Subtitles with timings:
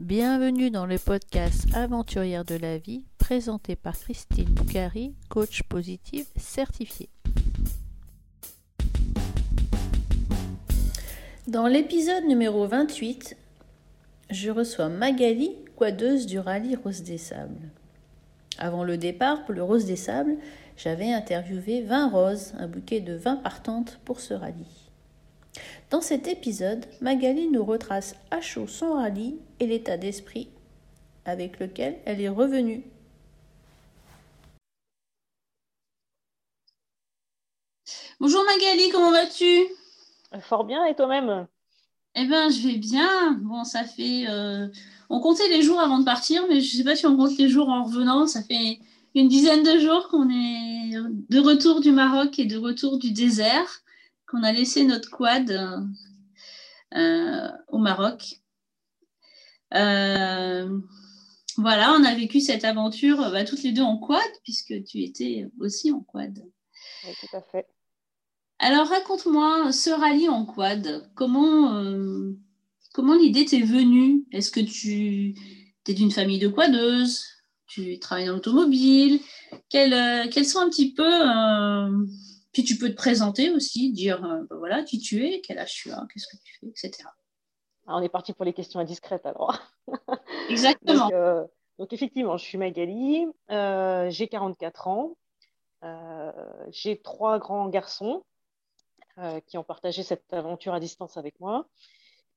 [0.00, 7.10] Bienvenue dans le podcast Aventurière de la vie présenté par Christine Boucari, coach positive certifiée.
[11.46, 13.36] Dans l'épisode numéro 28,
[14.30, 17.68] je reçois Magali, quadeuse du rallye Rose des Sables.
[18.56, 20.38] Avant le départ pour le Rose des Sables,
[20.78, 24.79] j'avais interviewé 20 roses, un bouquet de 20 partantes pour ce rallye.
[25.90, 30.48] Dans cet épisode, Magali nous retrace à chaud son rallye et l'état d'esprit
[31.24, 32.84] avec lequel elle est revenue.
[38.20, 39.66] Bonjour Magali, comment vas-tu?
[40.40, 41.46] Fort bien et toi-même?
[42.14, 43.38] Eh bien, je vais bien.
[43.40, 44.26] Bon, ça fait.
[44.28, 44.68] Euh,
[45.08, 47.36] on comptait les jours avant de partir, mais je ne sais pas si on compte
[47.38, 48.26] les jours en revenant.
[48.26, 48.78] Ça fait
[49.14, 50.92] une dizaine de jours qu'on est
[51.30, 53.82] de retour du Maroc et de retour du désert
[54.30, 55.50] qu'on a laissé notre quad
[56.94, 58.40] euh, au Maroc.
[59.74, 60.78] Euh,
[61.56, 65.48] voilà, on a vécu cette aventure bah, toutes les deux en quad, puisque tu étais
[65.58, 66.38] aussi en quad.
[67.04, 67.66] Oui, tout à fait.
[68.58, 71.10] Alors, raconte-moi ce rallye en quad.
[71.14, 72.32] Comment, euh,
[72.92, 74.24] comment l'idée t'est venue?
[74.32, 75.34] Est-ce que tu
[75.88, 77.24] es d'une famille de quadeuses
[77.66, 79.20] Tu travailles dans l'automobile?
[79.68, 81.10] Quels, quels, sont un petit peu
[82.52, 85.74] puis tu peux te présenter aussi, dire euh, ben voilà qui tu es, quel âge
[85.74, 87.08] tu as, qu'est-ce que tu fais, etc.
[87.86, 89.60] Ah, on est parti pour les questions indiscrètes alors.
[90.50, 91.10] Exactement.
[91.12, 91.44] Euh,
[91.78, 95.16] donc, effectivement, je suis Magali, euh, j'ai 44 ans,
[96.70, 98.22] j'ai trois grands garçons
[99.46, 101.66] qui ont partagé cette aventure à distance avec moi.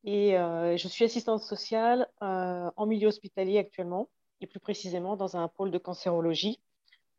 [0.05, 4.07] Et je suis assistante sociale en milieu hospitalier actuellement,
[4.39, 6.61] et plus précisément dans un pôle de cancérologie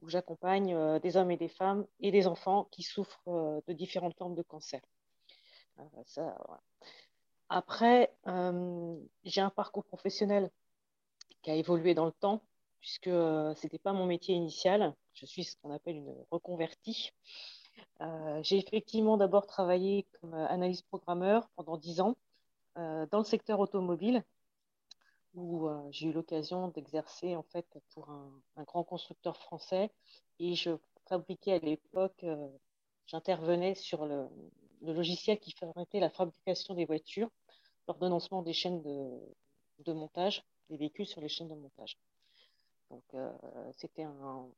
[0.00, 3.73] où j'accompagne euh, des hommes et des femmes et des enfants qui souffrent euh, de
[3.73, 4.81] différentes formes de cancer.
[5.78, 6.31] Euh,
[7.48, 8.12] Après,
[9.25, 10.51] j'ai un parcours professionnel
[11.42, 12.42] qui a évolué dans le temps,
[12.81, 14.95] puisque ce n'était pas mon métier initial.
[15.14, 17.12] Je suis ce qu'on appelle une reconvertie.
[18.42, 22.17] j'ai effectivement d'abord travaillé comme analyste programmeur pendant dix ans
[22.77, 24.24] dans le secteur automobile,
[25.34, 29.90] où euh, j'ai eu l'occasion d'exercer en fait pour un, grand constructeur français
[30.39, 30.70] et je
[31.08, 32.48] fabriquais à l'époque, euh,
[33.06, 34.28] j'intervenais sur le,
[34.83, 37.30] logiciel qui permettait la fabrication des voitures,
[37.89, 41.96] l'ordonnancement des chaînes de, montage, des véhicules sur les chaînes de montage.
[42.90, 43.33] Donc euh,
[43.78, 44.05] c'était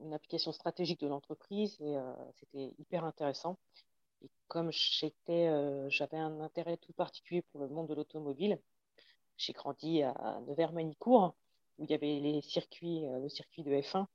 [0.01, 1.97] une application stratégique de l'entreprise et
[2.35, 3.57] c'était hyper intéressant.
[4.25, 8.59] Et comme j'avais un intérêt tout particulier pour le monde de l'automobile,
[9.37, 11.35] j'ai grandi à Nevers-Manicourt,
[11.79, 14.07] où il y avait les circuits, euh, le circuit de F1.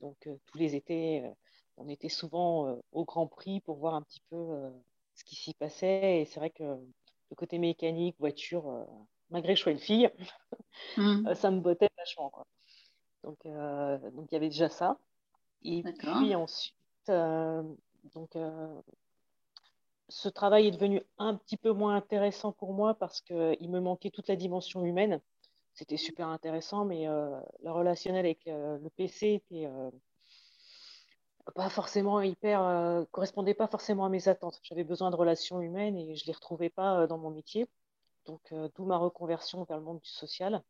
[0.00, 1.30] Donc, euh, tous les étés, euh,
[1.76, 4.70] on était souvent au Grand Prix pour voir un petit peu
[5.14, 6.20] ce qui s'y passait.
[6.20, 8.86] Et c'est vrai que le côté mécanique, voiture,
[9.30, 10.10] malgré que je sois une fille,
[10.98, 11.34] mmh.
[11.34, 12.32] ça me bottait vachement.
[13.24, 14.98] Donc, donc, il y avait déjà ça.
[15.62, 16.74] Et puis ensuite,
[17.06, 18.36] donc,
[20.10, 24.10] ce travail est devenu un petit peu moins intéressant pour moi parce qu'il me manquait
[24.10, 25.20] toute la dimension humaine.
[25.72, 29.90] C'était super intéressant, mais euh, le relationnel avec euh, le PC était euh,
[31.54, 34.58] pas forcément hyper, correspondait pas forcément à mes attentes.
[34.62, 37.66] J'avais besoin de relations humaines et je les retrouvais pas dans mon métier.
[38.26, 40.62] Donc, d'où ma reconversion vers le monde du social.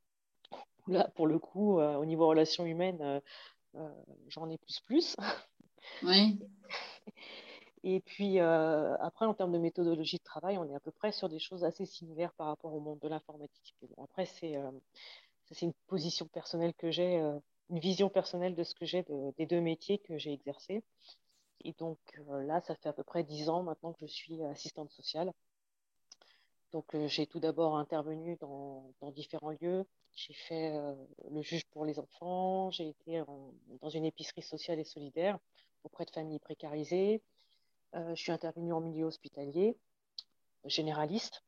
[0.87, 3.21] Là, pour le coup, au niveau relations humaines,
[4.29, 5.17] j'en ai plus plus.
[6.03, 6.39] Oui.
[7.83, 11.13] Et puis euh, après, en termes de méthodologie de travail, on est à peu près
[11.13, 13.75] sur des choses assez similaires par rapport au monde de l'informatique.
[14.03, 14.71] après, c'est euh,
[15.63, 17.39] une position personnelle que j'ai, euh,
[17.71, 19.05] une vision personnelle de ce que j'ai
[19.39, 20.83] des deux métiers que j'ai exercés.
[21.65, 21.99] Et donc
[22.29, 25.33] là, ça fait à peu près dix ans maintenant que je suis assistante sociale.
[26.73, 29.87] Donc j'ai tout d'abord intervenu dans, différents lieux.
[30.15, 30.73] J'ai fait
[31.31, 33.23] le juge pour les enfants, j'ai été
[33.83, 35.39] dans une épicerie sociale et solidaire
[35.85, 37.23] auprès de familles précarisées.
[37.95, 39.77] Euh, je suis intervenue en milieu hospitalier,
[40.65, 41.43] généraliste.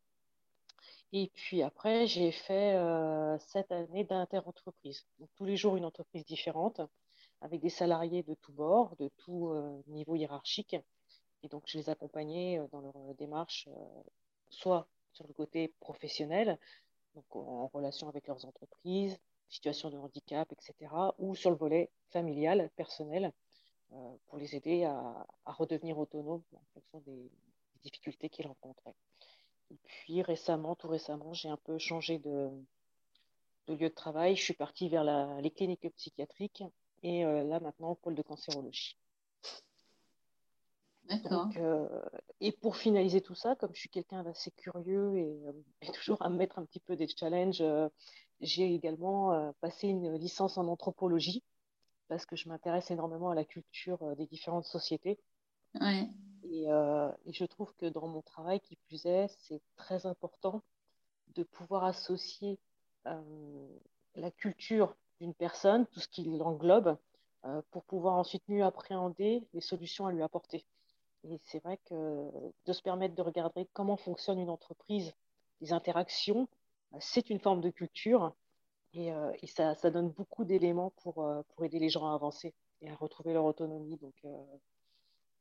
[1.13, 5.07] Et puis après, j'ai fait euh, sept années d'interentreprise.
[5.37, 6.81] Tous les jours, une entreprise différente,
[7.41, 10.77] avec des salariés de tous bords, de tout euh, niveau hiérarchique.
[11.43, 13.69] Et donc, je les accompagnais dans leur démarche,
[14.49, 16.59] soit sur le côté professionnel,
[17.15, 19.19] donc en relation avec leurs entreprises,
[19.49, 23.33] situation de handicap, etc., ou sur le volet familial, personnel,
[24.27, 27.31] pour les aider à, redevenir autonomes en fonction des,
[27.83, 28.95] difficultés qu'ils rencontraient.
[29.73, 32.49] Et puis récemment, tout récemment, j'ai un peu changé de,
[33.67, 34.37] lieu de travail.
[34.37, 35.03] Je suis partie vers
[35.41, 36.63] les cliniques psychiatriques
[37.03, 38.97] et euh, là maintenant au pôle de cancérologie.
[41.07, 41.49] D'accord.
[41.57, 41.89] Euh,
[42.41, 45.37] et pour finaliser tout ça, comme je suis quelqu'un d'assez curieux et,
[45.93, 47.65] toujours à me mettre un petit peu des challenges,
[48.41, 51.43] j'ai également passé une licence en anthropologie
[52.13, 55.19] parce que je m'intéresse énormément à la culture des différentes sociétés.
[55.81, 56.07] Ouais.
[56.45, 60.63] Et, et, je trouve que dans mon travail, qui plus est, c'est très important
[61.35, 62.59] de pouvoir associer
[64.15, 66.99] la culture d'une personne, tout ce qui l'englobe,
[67.45, 70.65] euh, pour pouvoir ensuite mieux appréhender les solutions à lui apporter.
[71.25, 72.31] Et c'est vrai que
[72.67, 75.13] de se permettre de regarder comment fonctionne une entreprise,
[75.61, 76.49] les interactions,
[76.93, 78.33] euh, c'est une forme de culture
[78.93, 82.55] et, euh, et ça, ça, donne beaucoup d'éléments pour, pour aider les gens à avancer
[82.81, 83.97] et à retrouver leur autonomie.
[83.97, 84.15] Donc,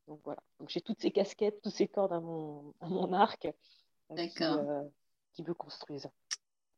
[0.07, 0.41] donc voilà.
[0.59, 3.47] Donc j'ai toutes ces casquettes, toutes ces cordes à mon, à mon arc
[4.15, 4.29] qui,
[5.33, 6.09] qui me construisent.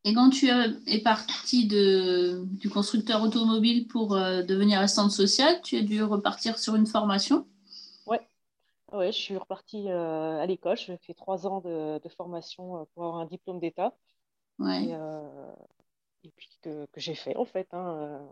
[0.05, 5.77] Et quand tu es parti de, du constructeur automobile pour euh, devenir assistante sociale, tu
[5.77, 7.47] as dû repartir sur une formation?
[8.05, 8.17] Oui,
[8.91, 10.75] ouais, je suis repartie euh, à l'école.
[10.75, 13.93] J'ai fait trois ans de, formation euh, pour avoir un diplôme d'État.
[14.59, 14.87] Ouais.
[14.87, 14.95] Et,
[16.31, 17.67] puis que, que j'ai fait en fait.
[17.73, 18.27] Hein,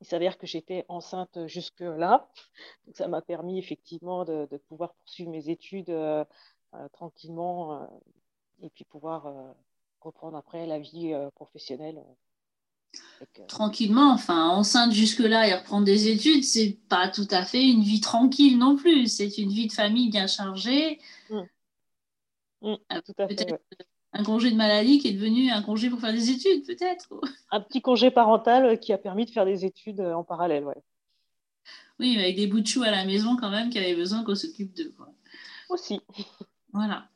[0.00, 2.28] il s'avère que j'étais enceinte jusque-là.
[2.86, 5.94] Donc ça m'a permis effectivement de, de, pouvoir poursuivre mes études
[6.92, 7.88] tranquillement
[8.62, 9.54] et puis pouvoir
[10.00, 12.02] reprendre après la vie euh, professionnelle.
[13.22, 17.82] Euh, Tranquillement, enfin, enceinte jusque-là et reprendre des études, c'est pas tout à fait une
[17.82, 19.06] vie tranquille non plus.
[19.06, 20.98] C'est une vie de famille bien chargée.
[21.28, 21.40] Mmh.
[22.62, 23.60] Mmh, euh, tout à fait.
[24.12, 27.08] Un congé de maladie qui est devenu un congé pour faire des études, peut-être.
[27.52, 30.82] Un petit congé parental qui a permis de faire des études en parallèle, ouais.
[32.00, 34.34] Oui, avec des bouts de choux à la maison quand même qui avaient besoin qu'on
[34.34, 34.94] s'occupe d'eux.
[35.68, 36.00] Aussi.
[36.72, 37.08] Voilà.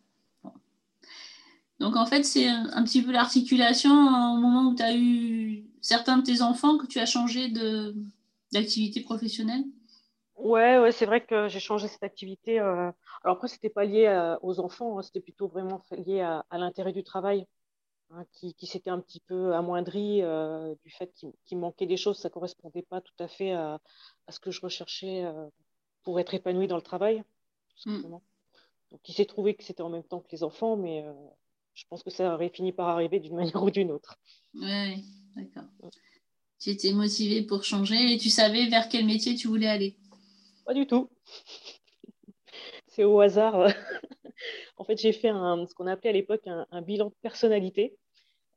[1.80, 6.18] Donc en fait, c'est un, petit peu l'articulation au moment où tu as eu certains
[6.18, 7.52] de tes enfants que tu as changé
[8.52, 9.64] d'activité professionnelle?
[10.44, 12.60] Ouais, ouais c'est vrai que j'ai changé cette activité.
[12.60, 12.92] Euh,
[13.22, 16.44] alors après, ce n'était pas lié euh, aux enfants, hein, c'était plutôt vraiment lié à,
[16.58, 17.46] l'intérêt du travail,
[18.10, 21.10] hein, qui, s'était un petit peu amoindri euh, du fait
[21.46, 22.18] qu'il manquait des choses.
[22.18, 23.80] Ça ne correspondait pas tout à fait à,
[24.28, 25.24] ce que je recherchais
[26.02, 27.24] pour être épanouie dans le travail,
[27.70, 28.22] tout simplement.
[28.90, 31.06] Donc il s'est trouvé que c'était en même temps que les enfants, mais
[31.72, 34.18] je pense que ça aurait fini par arriver d'une manière ou d'une autre.
[34.52, 35.06] Oui,
[35.36, 35.64] d'accord.
[36.60, 39.96] Tu étais motivée pour changer et tu savais vers quel métier tu voulais aller
[40.64, 41.10] Pas du tout.
[42.88, 43.66] C'est au hasard.
[44.76, 47.96] en fait, j'ai fait un, ce qu'on appelait à l'époque un, bilan de personnalité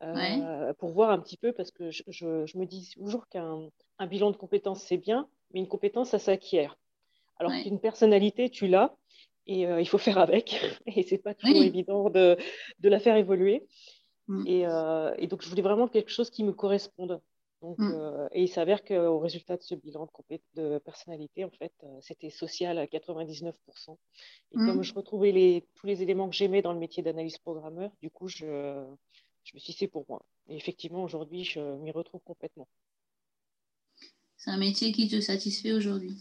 [0.03, 3.69] euh, pour voir un petit peu, parce que je, je, me dis toujours qu'un
[4.07, 6.77] bilan de compétences, c'est bien, mais une compétence, ça s'acquiert.
[7.39, 8.95] Alors qu'une personnalité, tu l'as,
[9.47, 10.61] et euh, il faut faire avec.
[10.85, 12.37] Et c'est pas toujours évident de,
[12.79, 13.65] de, la faire évoluer.
[14.27, 14.43] Mm.
[14.45, 17.21] Et, euh, et, donc, je voulais vraiment quelque chose qui me corresponde.
[17.61, 17.91] Donc, mm.
[17.93, 22.29] euh, et il s'avère qu'au résultat de ce bilan de, de personnalité, en fait, c'était
[22.29, 23.53] social à 99%.
[24.51, 24.67] Et mm.
[24.67, 28.09] comme je retrouvais les, tous les éléments que j'aimais dans le métier d'analyse programmeur, du
[28.09, 28.45] coup, je,
[29.43, 30.23] je me suis dit, c'est pour moi.
[30.49, 32.67] Et effectivement, aujourd'hui, je m'y retrouve complètement.
[34.37, 36.15] C'est un métier qui te satisfait aujourd'hui?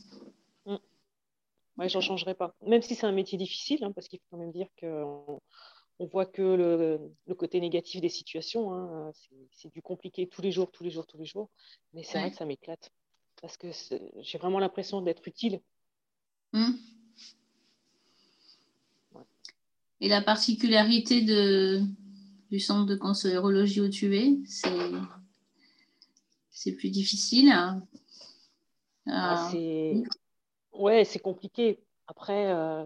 [1.77, 2.55] Ouais, j'en changerai pas.
[2.67, 5.43] Même si c'est un métier difficile, hein, parce qu'il faut quand même dire qu'on
[5.99, 8.73] on voit que le, côté négatif des situations.
[8.73, 9.11] Hein,
[9.53, 11.51] c'est du compliqué tous les jours, tous les jours, tous les jours.
[11.95, 12.93] Mais c'est vrai que ça m'éclate.
[13.41, 13.69] Parce que
[14.21, 15.61] j'ai vraiment l'impression d'être utile.
[16.53, 16.73] Hmm.
[20.01, 21.83] Et la particularité de,
[22.51, 24.39] du centre de cancérologie au tué,
[26.51, 27.51] c'est plus difficile.
[27.51, 27.83] Hein.
[29.07, 30.03] Ah, c'est
[30.73, 31.81] Ouais, c'est compliqué.
[32.07, 32.85] Après, euh,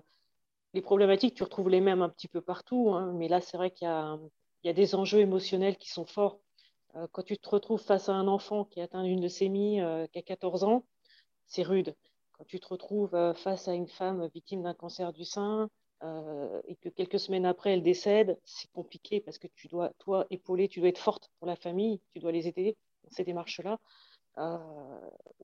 [0.72, 3.70] les problématiques, tu retrouves les mêmes un petit peu partout, hein, mais là, c'est vrai
[3.70, 6.38] qu'il y a, des enjeux émotionnels qui sont forts.
[6.96, 10.06] Euh, quand tu te retrouves face à un enfant qui a atteint une leucémie, euh,
[10.06, 10.84] qui a 14 ans,
[11.46, 11.94] c'est rude.
[12.32, 15.68] Quand tu te retrouves face à une femme victime d'un cancer du sein
[16.66, 20.66] et que quelques semaines après, elle décède, c'est compliqué parce que tu dois, toi, épauler,
[20.66, 23.78] tu dois être forte pour la famille, tu dois les aider dans ces démarches-là.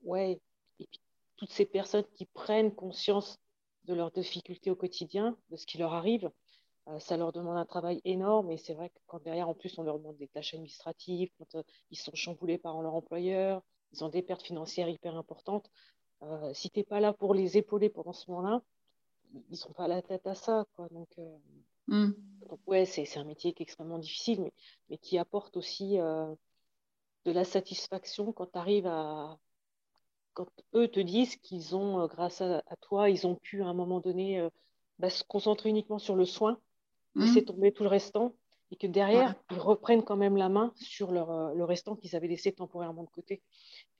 [0.01, 0.41] ouais,
[0.79, 0.99] et puis
[1.35, 3.37] toutes ces personnes qui prennent conscience
[3.87, 6.29] de leurs difficultés au quotidien, de ce qui leur arrive,
[6.89, 8.51] euh, ça leur demande un travail énorme.
[8.51, 11.55] Et c'est vrai que quand derrière, en plus, on leur demande des tâches administratives, quand
[11.55, 13.61] euh, ils sont chamboulés par leur employeur,
[13.93, 15.69] ils ont des pertes financières hyper importantes.
[16.23, 18.61] Euh, si tu n'es pas là pour les épauler pendant ce moment-là,
[19.33, 20.65] ils ne sont pas à la tête à ça.
[20.75, 20.87] Quoi.
[20.89, 21.09] Donc,
[21.87, 22.11] mm.
[22.49, 24.53] donc ouais, c'est un métier qui est extrêmement difficile, mais,
[24.89, 29.37] mais qui apporte aussi de la satisfaction quand tu arrives à,
[30.37, 33.73] quand eux te disent qu'ils ont, euh, grâce à, toi, ils ont pu à un
[33.73, 34.49] moment donné euh,
[34.99, 36.59] bah, se concentrer uniquement sur le soin,
[37.15, 37.21] mmh.
[37.21, 38.35] laisser tomber tout le restant,
[38.69, 42.15] et que derrière, ils reprennent quand même la main sur leur, euh, le restant qu'ils
[42.15, 43.41] avaient laissé temporairement de côté.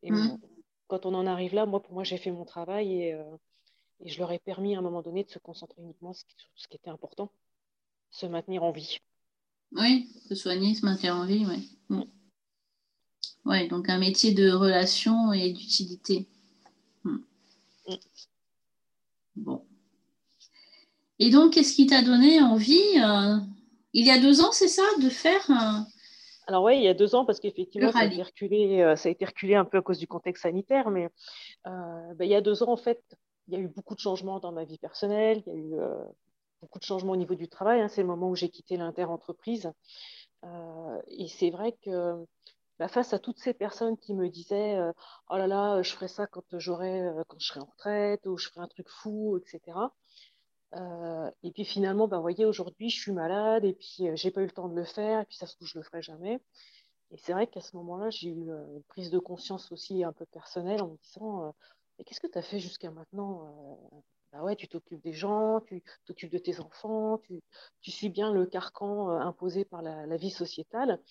[0.04, 0.38] Et mmh.
[0.86, 3.18] quand on en arrive là, moi, pour moi, j'ai fait mon travail et,
[4.02, 6.68] et, je leur ai permis à un moment donné de se concentrer uniquement sur ce
[6.68, 7.32] qui était important,
[8.12, 9.00] se maintenir en vie.
[9.72, 11.80] Oui, se soigner, se maintenir en vie, oui.
[11.90, 12.04] Mmh.
[13.48, 16.28] Ouais, donc un métier de relation et d'utilité.
[17.06, 17.20] Hmm.
[17.88, 17.96] Mm.
[19.38, 19.66] Bon.
[21.20, 23.38] Et donc, qu'est-ce qui t'a donné envie, euh,
[23.94, 25.50] il y a deux ans, c'est ça, de faire
[26.46, 29.08] Alors oui, il y a deux ans, parce qu'effectivement, ça, a été reculé, euh, ça
[29.08, 31.08] a été reculé un peu à cause du contexte sanitaire, mais
[31.68, 33.02] euh, ben, il y a deux ans, en fait,
[33.48, 35.76] il y a eu beaucoup de changements dans ma vie personnelle, il y a eu
[36.62, 37.80] beaucoup de changements au niveau du travail.
[37.80, 37.88] Hein.
[37.88, 39.72] c'est le moment où j'ai quitté l'inter-entreprise.
[41.08, 42.26] et c'est vrai que
[42.80, 44.80] bah, face à toutes ces personnes qui me disaient
[45.30, 48.50] Oh là là, je ferai ça quand, j'aurai, quand je serai en retraite, ou je
[48.50, 49.94] ferai un truc fou, etc.
[51.44, 54.52] et puis finalement, vous voyez, aujourd'hui, je suis malade, et puis j'ai pas eu le
[54.52, 56.40] temps de le faire, et puis ça se trouve, je le ferai jamais.
[57.12, 60.26] Et c'est vrai qu'à ce moment-là, j'ai eu une prise de conscience aussi un peu
[60.26, 61.56] personnelle en me disant
[61.98, 64.04] Mais qu'est-ce que tu as fait jusqu'à maintenant
[64.34, 67.42] bah ouais, tu t'occupes des gens, tu t'occupes de tes enfants, tu,
[67.82, 71.02] tu, suis bien le carcan imposé par la vie sociétale.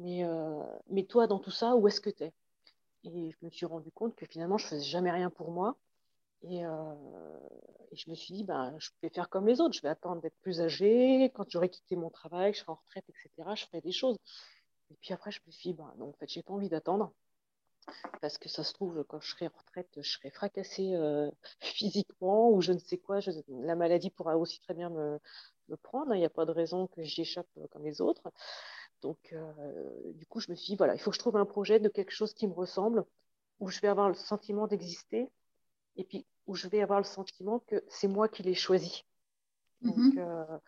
[0.00, 2.32] Mais, euh, mais toi, dans tout ça, où est-ce que tu es
[3.04, 5.76] Et je me suis rendu compte que finalement, je ne faisais jamais rien pour moi.
[6.42, 6.94] Et, euh,
[7.92, 9.74] et, je me suis dit, ben, je vais faire comme les autres.
[9.74, 11.30] Je vais attendre d'être plus âgée.
[11.34, 14.16] Quand j'aurai quitté mon travail, je serai en retraite, etc., je ferai des choses.
[14.90, 16.70] Et puis après, je me suis dit, ben, non, en fait, je n'ai pas envie
[16.70, 17.12] d'attendre.
[18.22, 21.30] Parce que ça se trouve, quand je serai en retraite, je serai fracassée euh,
[21.60, 23.20] physiquement ou je ne sais quoi.
[23.48, 25.18] la maladie pourra aussi très bien me,
[25.68, 26.14] me prendre.
[26.14, 28.32] Il n'y a pas de raison que j'y échappe comme les autres.
[29.02, 31.46] Donc, euh, du coup, je me suis dit, voilà, il faut que je trouve un
[31.46, 33.04] projet de quelque chose qui me ressemble,
[33.58, 35.30] où je vais avoir le sentiment d'exister,
[35.96, 39.04] et puis où je vais avoir le sentiment que c'est moi qui l'ai choisi.
[39.82, 40.18] Donc, mhm.
[40.18, 40.58] euh,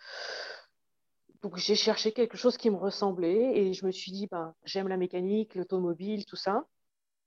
[1.43, 4.89] donc j'ai cherché quelque chose qui me ressemblait, et je me suis dit, ben, j'aime
[4.89, 6.67] la mécanique, l'automobile, tout ça.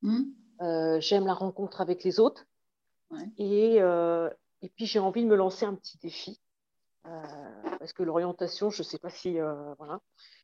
[0.01, 0.33] Mhm.
[0.61, 2.45] Euh, j'aime la rencontre avec les autres.
[3.37, 6.41] Et, et puis, j'ai envie de me lancer un petit défi.
[7.79, 9.37] Parce que l'orientation, je ne sais pas si.
[9.77, 9.99] voilà.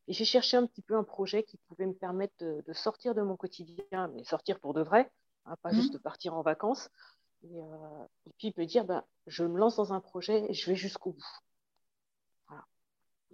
[0.08, 3.22] Et j'ai cherché un petit peu un projet qui pouvait me permettre de, sortir de
[3.22, 5.10] mon quotidien, mais sortir pour de vrai,
[5.46, 6.00] hein, pas juste mmh.
[6.00, 6.90] partir en vacances.
[7.44, 8.06] Et, euh,
[8.38, 11.38] puis me dire, ben, je me lance dans un projet et je vais jusqu'au bout.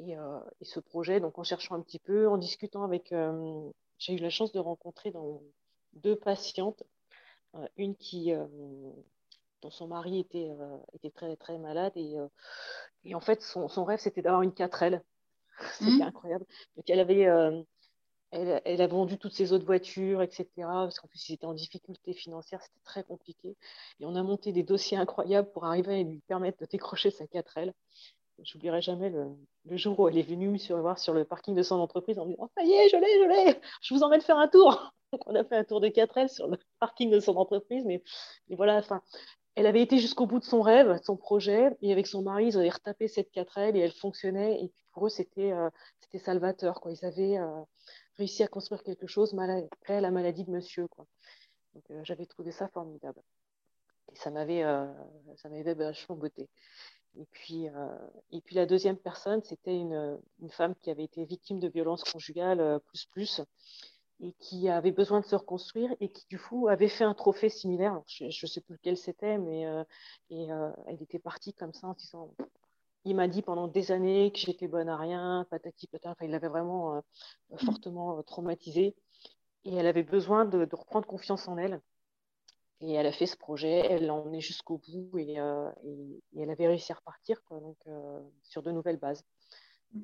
[0.01, 4.15] Euh, et, ce projet, donc en cherchant un petit peu, en discutant avec, euh, j'ai
[4.15, 5.43] eu la chance de rencontrer dans
[5.95, 6.83] deux patientes,
[7.77, 8.31] une qui
[9.63, 10.51] dont son mari était,
[10.95, 12.17] était très très malade et,
[13.05, 15.03] et en fait son, son rêve c'était d'avoir une 4L
[15.79, 16.03] C'était mmh.
[16.03, 16.47] incroyable.
[16.77, 17.63] Donc, elle avait, euh,
[18.31, 20.47] elle, elle, a vendu toutes ses autres voitures, etc.
[20.57, 23.57] Parce qu'en plus, ils étaient en difficulté financière, c'était très compliqué.
[24.01, 27.25] Et on a monté des dossiers incroyables pour arriver à lui permettre de décrocher sa
[27.25, 27.73] 4L.
[28.45, 29.27] J'oublierai jamais le,
[29.65, 32.25] le, jour où elle est venue me survoir sur le parking de son entreprise en
[32.25, 34.47] me disant oh, Ça y est, je l'ai, je l'ai, je vous emmène faire un
[34.47, 34.93] tour.
[35.13, 37.85] Donc, on a fait un tour de 4L sur le parking de son entreprise.
[37.85, 38.01] Mais,
[38.49, 39.03] mais voilà, enfin,
[39.59, 42.47] elle avait été jusqu'au bout de son rêve, de son projet, et avec son mari,
[42.47, 44.63] ils avaient retapé cette 4L et elle fonctionnait.
[44.63, 45.69] Et pour eux, c'était euh,
[46.25, 46.81] salvateur.
[46.81, 46.93] Quoi.
[46.93, 47.63] Ils avaient euh,
[48.19, 49.37] réussi à construire quelque chose
[49.73, 50.87] après la maladie de monsieur.
[50.87, 51.07] Quoi.
[51.75, 53.21] Donc, euh, j'avais trouvé ça formidable.
[54.13, 54.63] Et ça m'avait
[55.45, 56.49] m'avait vachement beauté.
[57.17, 57.67] Et puis,
[58.31, 62.05] et puis la deuxième personne, c'était une, une, femme qui avait été victime de violences
[62.05, 63.43] conjugales plus plus
[64.21, 67.49] et qui avait besoin de se reconstruire et qui du coup avait fait un trophée
[67.49, 68.01] similaire.
[68.07, 69.85] je ne sais plus lequel c'était, mais euh,
[70.31, 72.35] et, euh, elle était partie comme ça en disant
[73.05, 76.11] il m'a dit pendant des années que j'étais bonne à rien, patati patata.
[76.11, 77.01] Enfin, il l'avait vraiment euh,
[77.51, 77.59] mm.
[77.59, 78.97] fortement traumatisée
[79.65, 81.81] et elle avait besoin de, de, reprendre confiance en elle.
[82.81, 86.69] Et elle a fait ce projet, elle en est jusqu'au bout et, et, elle avait
[86.69, 87.77] réussi à repartir quoi, donc,
[88.45, 89.25] sur de nouvelles bases.
[89.95, 90.03] Mm.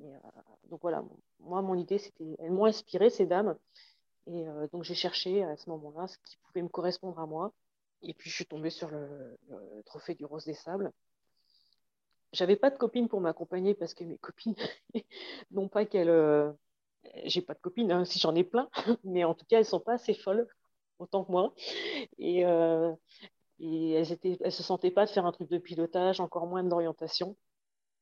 [0.70, 1.04] donc voilà,
[1.40, 3.56] moi mon idée c'était, elles m'ont inspiré ces dames
[4.26, 7.52] et euh, donc j'ai cherché à ce moment-là ce qui pouvait me correspondre à moi.
[8.02, 9.38] Et puis je suis tombée sur le,
[9.86, 10.92] trophée du Rose des Sables.
[12.32, 14.56] J'avais pas de copine pour m'accompagner parce que mes copines,
[15.50, 16.08] non pas qu'elles.
[16.08, 16.52] Euh,
[17.24, 18.68] j'ai pas de copines, hein, si j'en ai plein,
[19.04, 20.46] mais en tout cas elles sont pas assez folles
[20.98, 21.54] autant que moi.
[22.18, 22.92] Et, euh,
[23.58, 26.64] et elles, étaient, elles se sentaient pas de faire un truc de pilotage, encore moins
[26.64, 27.36] d'orientation.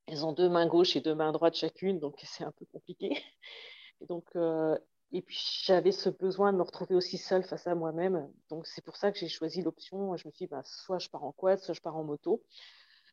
[0.06, 3.10] Elles ont deux mains gauches et deux mains droites chacune, donc c'est un peu compliqué.
[4.00, 4.24] Et donc,
[5.12, 8.28] et puis j'avais ce besoin de me retrouver aussi seule face à moi-même.
[8.48, 10.16] Donc c'est pour ça que j'ai choisi l'option.
[10.16, 12.42] Je me suis dit, bah, soit je pars en quad, soit je pars en moto.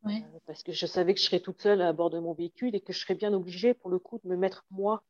[0.06, 0.10] Euh,
[0.46, 2.80] parce que je savais que je serais toute seule à bord de mon véhicule et
[2.80, 5.04] que je serais bien obligée pour le coup de me mettre moi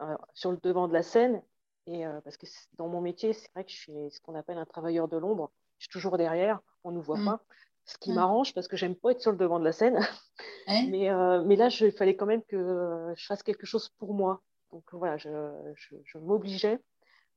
[0.00, 1.42] euh, sur le devant de la scène.
[1.86, 2.46] Et euh, parce que
[2.76, 5.52] dans mon métier, c'est vrai que je suis ce qu'on appelle un travailleur de l'ombre.
[5.78, 7.24] Je suis toujours derrière, on ne nous voit mm.
[7.24, 7.40] pas.
[7.84, 8.14] Ce qui mm.
[8.14, 10.00] m'arrange parce que j'aime pas être sur le devant de la scène.
[10.66, 11.08] mais,
[11.44, 14.42] mais là, il fallait quand même que je fasse quelque chose pour moi.
[14.72, 16.80] Donc voilà, je, m'obligeais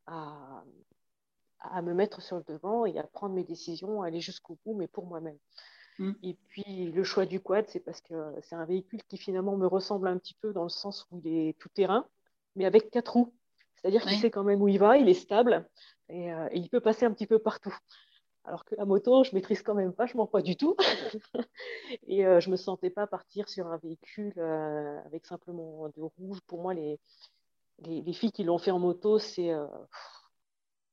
[0.07, 0.63] à,
[1.83, 4.87] me mettre sur le devant et à prendre mes décisions, à aller jusqu'au bout, mais
[4.87, 5.37] pour moi-même.
[5.99, 6.11] Mm.
[6.23, 9.67] Et puis le choix du quad, c'est parce que c'est un véhicule qui finalement me
[9.67, 12.07] ressemble un petit peu dans le sens où il est tout terrain,
[12.55, 13.33] mais avec quatre roues.
[13.75, 15.67] C'est-à-dire qu'il sait quand même où il va, il est stable.
[16.09, 17.77] et, il peut passer un petit peu partout.
[18.47, 20.75] Alors que la moto, je maîtrise quand même vachement pas du tout.
[22.07, 24.39] et je me sentais pas partir sur un véhicule
[25.05, 26.37] avec simplement deux roues.
[26.47, 26.99] Pour moi, les,
[27.79, 29.51] les, filles qui l'ont fait en moto, c'est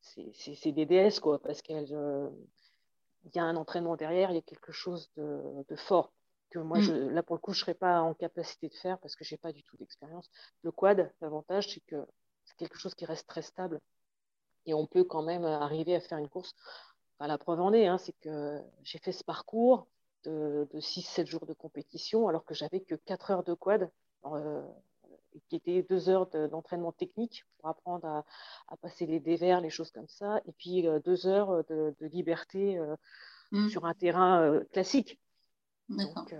[0.02, 1.76] c'est des déesses, quoi, parce qu'il
[3.34, 6.12] y a un entraînement derrière, il y a quelque chose de, fort
[6.50, 6.82] que moi, mm.
[6.82, 9.24] je, là, pour le coup, je ne serais pas en capacité de faire parce que
[9.24, 10.30] je n'ai pas du tout d'expérience.
[10.62, 12.04] Le quad, l'avantage, c'est que
[12.44, 13.80] c'est quelque chose qui reste très stable
[14.66, 16.54] et on peut quand même arriver à faire une course.
[17.26, 19.86] La preuve en est, hein, c'est que j'ai fait ce parcours
[20.24, 23.90] de, de 6-7 jours de compétition alors que j'avais que 4 heures de quad.
[24.26, 24.62] Euh,
[25.48, 28.24] qui était deux heures d'entraînement technique pour apprendre
[28.68, 32.78] à, passer les dévers, les choses comme ça, et puis euh, deux heures de, liberté
[32.78, 32.96] euh,
[33.52, 33.68] mm.
[33.68, 35.18] sur un terrain euh, classique.
[35.88, 36.34] Donc,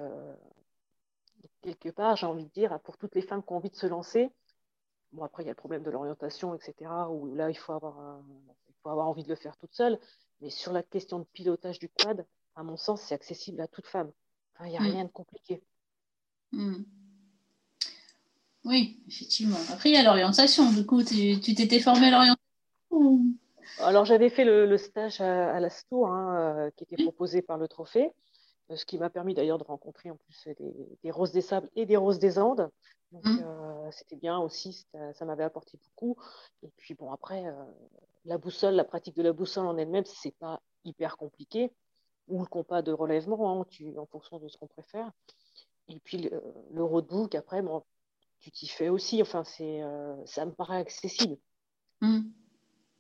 [1.61, 3.87] quelque part, j'ai envie de dire, pour toutes les femmes qui ont envie de se
[3.87, 4.31] lancer,
[5.13, 8.21] bon, après, il y a le problème de l'orientation, etc., où là, il faut, avoir
[8.69, 9.99] il faut avoir envie de le faire toute seule,
[10.41, 13.87] mais sur la question de pilotage du quad, à mon sens, c'est accessible à toute
[13.87, 14.11] femme.
[14.65, 14.91] Il n'y a mm.
[14.91, 15.63] rien de compliqué.
[16.53, 16.83] Mm.
[18.65, 19.57] Oui, effectivement.
[19.73, 20.71] Après, il y a l'orientation.
[20.71, 23.37] Du coup, tu t'étais formée à l'orientation
[23.81, 27.67] Alors, j'avais fait le, stage à, la STO, hein, euh, qui était proposé par le
[27.67, 28.11] Trophée,
[28.71, 30.49] euh, ce qui m'a permis d'ailleurs de rencontrer en plus
[31.03, 32.71] des, roses des sables et des roses des Andes.
[33.11, 36.17] Donc, euh, c'était bien aussi, ça m'avait apporté beaucoup.
[36.63, 37.45] Et puis, bon, après,
[38.25, 41.71] la boussole, la pratique de la boussole en elle-même, c'est pas hyper compliqué.
[42.29, 45.11] Ou le compas de relèvement, hein, en fonction de ce qu'on préfère.
[45.89, 47.83] Et puis, le, le roadbook, après, bon,
[48.41, 49.21] tu t'y fais aussi.
[49.23, 51.37] Enfin, c'est, euh, ça me paraît accessible.
[52.01, 52.21] Mm.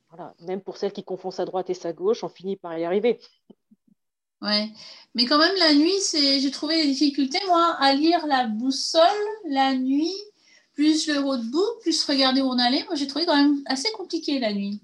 [0.08, 0.34] Voilà.
[0.40, 3.20] Même pour celles qui confondent sa droite et sa gauche, on finit par y arriver.
[4.42, 4.68] Ouais,
[5.14, 9.00] mais quand même la nuit, c'est, j'ai trouvé des difficultés moi à lire la boussole
[9.48, 10.12] la nuit,
[10.74, 12.84] plus le roadbook, plus regarder où on allait.
[12.86, 14.80] Moi, j'ai trouvé quand même assez compliqué la nuit.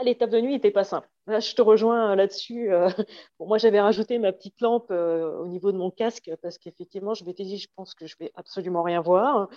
[0.00, 1.08] Ah, l'étape de nuit n'était pas simple.
[1.26, 2.72] Là, je te rejoins euh, là-dessus.
[2.72, 2.88] Euh,
[3.38, 7.22] moi, j'avais rajouté ma petite lampe euh, au niveau de mon casque parce qu'effectivement, je
[7.24, 9.50] m'étais dit, je pense que je vais absolument rien voir.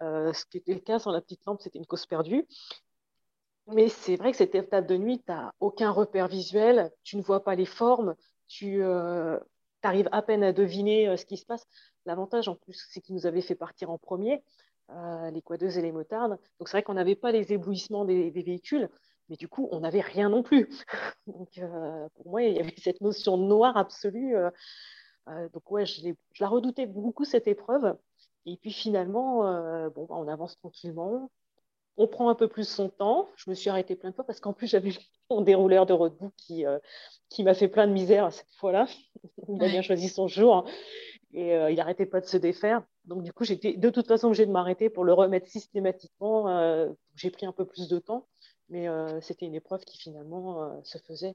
[0.00, 2.46] ce qui était le cas sans la petite lampe, c'était une cause perdue.
[3.66, 7.22] Mais c'est vrai que cette étape de nuit, tu n'as aucun repère visuel, tu ne
[7.22, 8.14] vois pas les formes,
[8.46, 8.84] tu
[9.82, 11.66] arrives à peine à deviner ce qui se passe.
[12.06, 14.42] L'avantage en plus, c'est qu'ils nous avaient fait partir en premier,
[15.32, 16.38] les quadeuses et les motardes.
[16.58, 18.88] Donc c'est vrai qu'on n'avait pas les éblouissements des véhicules
[19.28, 20.68] mais du coup, on n'avait rien non plus.
[21.26, 24.36] donc, euh, pour moi, il y avait cette notion de noir absolue.
[24.36, 24.50] Euh,
[25.28, 27.96] euh, donc, ouais, je, la redoutais beaucoup, cette épreuve.
[28.46, 29.42] Et puis, finalement,
[29.90, 31.30] bon, bah, on avance tranquillement.
[31.98, 33.28] On prend un peu plus son temps.
[33.36, 34.90] Je me suis arrêtée plein de fois parce qu'en plus, j'avais
[35.30, 36.64] mon dérouleur de roadbook qui,
[37.28, 38.86] qui m'a fait plein de misère cette fois-là.
[39.48, 40.56] il a bien choisi son jour.
[40.56, 40.64] Hein.
[41.34, 42.82] et il n'arrêtait pas de se défaire.
[43.04, 46.88] Donc, du coup, j'étais de toute façon obligée de m'arrêter pour le remettre systématiquement.
[47.16, 48.26] j'ai pris un peu plus de temps.
[48.68, 51.34] Mais euh, c'était une épreuve qui finalement euh, se faisait.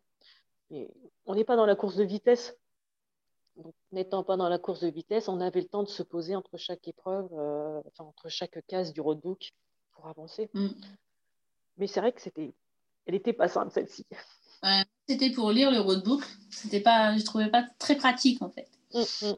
[1.25, 2.55] on n'est pas dans la course de vitesse.
[3.91, 6.57] N'étant pas dans la course de vitesse, on avait le temps de se poser entre
[6.57, 9.53] chaque épreuve, euh, enfin, entre chaque case du roadbook
[9.91, 10.49] pour avancer.
[10.53, 10.69] Mm.
[11.77, 12.53] Mais c'est vrai que c'était,
[13.05, 14.07] elle n'était pas simple celle-ci.
[15.07, 16.23] c'était pour lire le roadbook.
[16.49, 18.69] C'était pas, je trouvais pas très pratique en fait.
[18.93, 19.35] Mm, mm.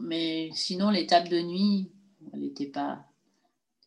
[0.00, 1.92] Mais sinon, l'étape de nuit,
[2.32, 3.04] elle n'était pas,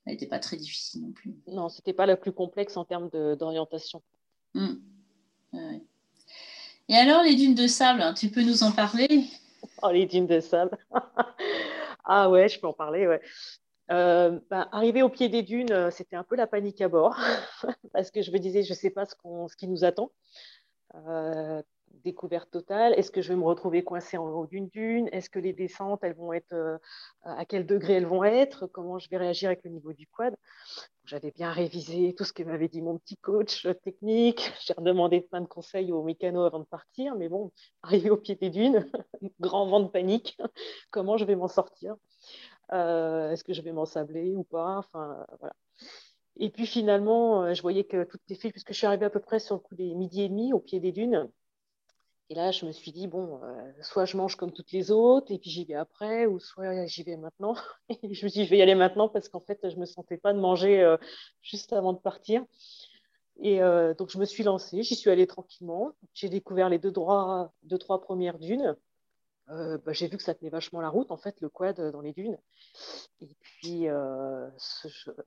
[0.05, 1.33] elle n'était pas très difficile non plus.
[1.47, 4.01] Non, c'était pas la plus complexe en termes d'orientation.
[4.53, 4.75] Hmm.
[6.89, 9.25] Et alors, les dunes de sable, hein, tu peux nous en parler?
[9.81, 10.77] Oh, les dunes de sable.
[12.03, 13.21] ah ouais, je peux en parler, ouais.
[13.91, 17.17] Euh, bah, arriver au pied des dunes, euh, c'était un peu la panique à bord,
[17.93, 19.15] parce que je me disais, je ne sais pas ce,
[19.49, 20.11] ce, qui nous attend.
[20.95, 21.61] Euh,
[22.03, 25.09] découverte totale Est-ce que je vais me retrouver coincée en haut d'une dune?
[25.11, 26.77] Est-ce que les descentes, elles vont être euh,
[27.23, 28.67] à quel degré elles vont être?
[28.67, 30.35] Comment je vais réagir avec le niveau du quad?
[31.05, 34.51] J'avais bien révisé tout ce que m'avait dit mon petit coach technique.
[34.65, 37.51] J'ai redemandé plein de conseils aux mécanos avant de partir, mais bon,
[37.83, 38.89] arrivé au pied des dunes,
[39.39, 40.37] grand vent de panique.
[40.91, 41.95] Comment je vais m'en sortir?
[42.73, 44.77] Euh, Est-ce que je vais m'en sabler ou pas?
[44.77, 45.53] Enfin, voilà.
[46.37, 49.09] Et puis finalement, euh, je voyais que toutes les filles, puisque je suis arrivée à
[49.09, 51.29] peu près sur le coup des midi et demi au pied des dunes,
[52.31, 55.33] et là, je me suis dit, bon, euh, soit je mange comme toutes les autres,
[55.33, 57.55] et puis j'y vais après, ou soit j'y vais maintenant.
[57.89, 59.81] Et je me suis dit, je vais y aller maintenant parce qu'en fait, je ne
[59.81, 60.95] me sentais pas de manger euh,
[61.41, 62.45] juste avant de partir.
[63.41, 65.91] Et euh, donc, je me suis lancée, j'y suis allée tranquillement.
[66.13, 68.77] J'ai découvert les deux, droits, deux, trois premières dunes.
[69.51, 72.01] Euh, bah, j'ai vu que ça tenait vachement la route, en fait, le quad dans
[72.01, 72.37] les dunes.
[73.19, 74.49] Et puis, euh,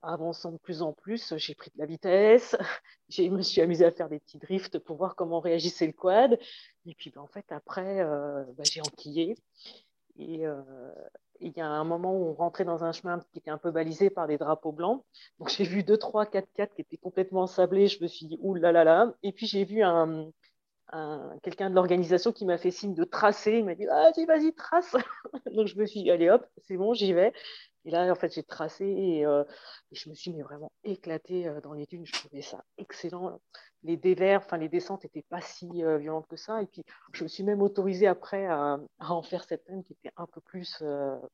[0.01, 2.55] avançant de plus en plus, j'ai pris de la vitesse.
[3.09, 6.39] Je me suis amusée à faire des petits drifts pour voir comment réagissait le quad.
[6.85, 9.35] Et puis, bah, en fait, après, euh, bah, j'ai enquillé.
[10.17, 10.45] Et,
[11.41, 13.69] il y a un moment où on rentrait dans un chemin qui était un peu
[13.69, 15.03] balisé par des drapeaux blancs.
[15.39, 17.87] Donc j'ai vu deux, trois, quatre, quatre qui étaient complètement ensablés.
[17.87, 19.13] Je me suis dit, ouh là là là.
[19.21, 20.29] Et puis j'ai vu un,
[21.43, 23.59] quelqu'un de l'organisation qui m'a fait signe de tracer.
[23.59, 24.95] Il m'a dit, vas-y, vas-y, trace.
[25.53, 27.33] Donc je me suis dit, allez hop, c'est bon, j'y vais.
[27.85, 29.43] Et là, en fait, j'ai tracé et, euh,
[29.91, 32.05] je me suis vraiment éclatée euh, dans les dunes.
[32.05, 33.39] Je trouvais ça excellent.
[33.83, 36.63] Les dévers, enfin les descentes n'étaient pas si euh, violentes que ça.
[36.63, 40.25] Et puis, je me suis même autorisée après à, en faire certaines qui étaient un
[40.25, 40.83] peu plus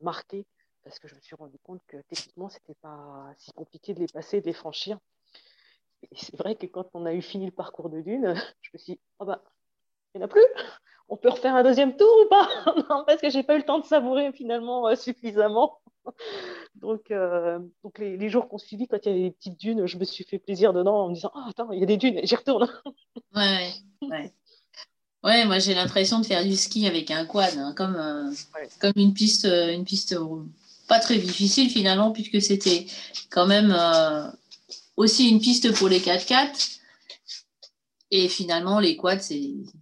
[0.01, 0.45] marquées
[0.83, 4.07] parce que je me suis rendu compte que techniquement, c'était pas si compliqué de les
[4.07, 4.97] passer, de les franchir.
[6.03, 8.77] Et c'est vrai que quand on a eu fini le parcours de dunes, je me
[8.79, 9.43] suis dit, oh bah,
[10.13, 10.45] il n'y en a plus
[11.11, 12.47] on peut refaire un deuxième tour ou pas?
[12.89, 15.79] Non, parce que j'ai pas eu le temps de savourer finalement suffisamment.
[16.75, 19.97] donc, euh, donc les, jours qu'on suivit, quand il y avait des petites dunes, je
[19.97, 22.21] me suis fait plaisir dedans en me disant, oh, attends, il y a des dunes,
[22.23, 22.69] j'y retourne.
[23.35, 24.33] ouais, ouais.
[25.23, 28.31] Ouais, moi j'ai l'impression de faire du ski avec un quad, hein, comme, euh,
[28.79, 30.17] comme une piste, euh, une piste
[30.87, 32.87] pas très difficile finalement, puisque c'était
[33.29, 33.71] quand même
[34.97, 36.79] aussi une piste pour les 4x4.
[38.11, 39.19] Et finalement, les quads,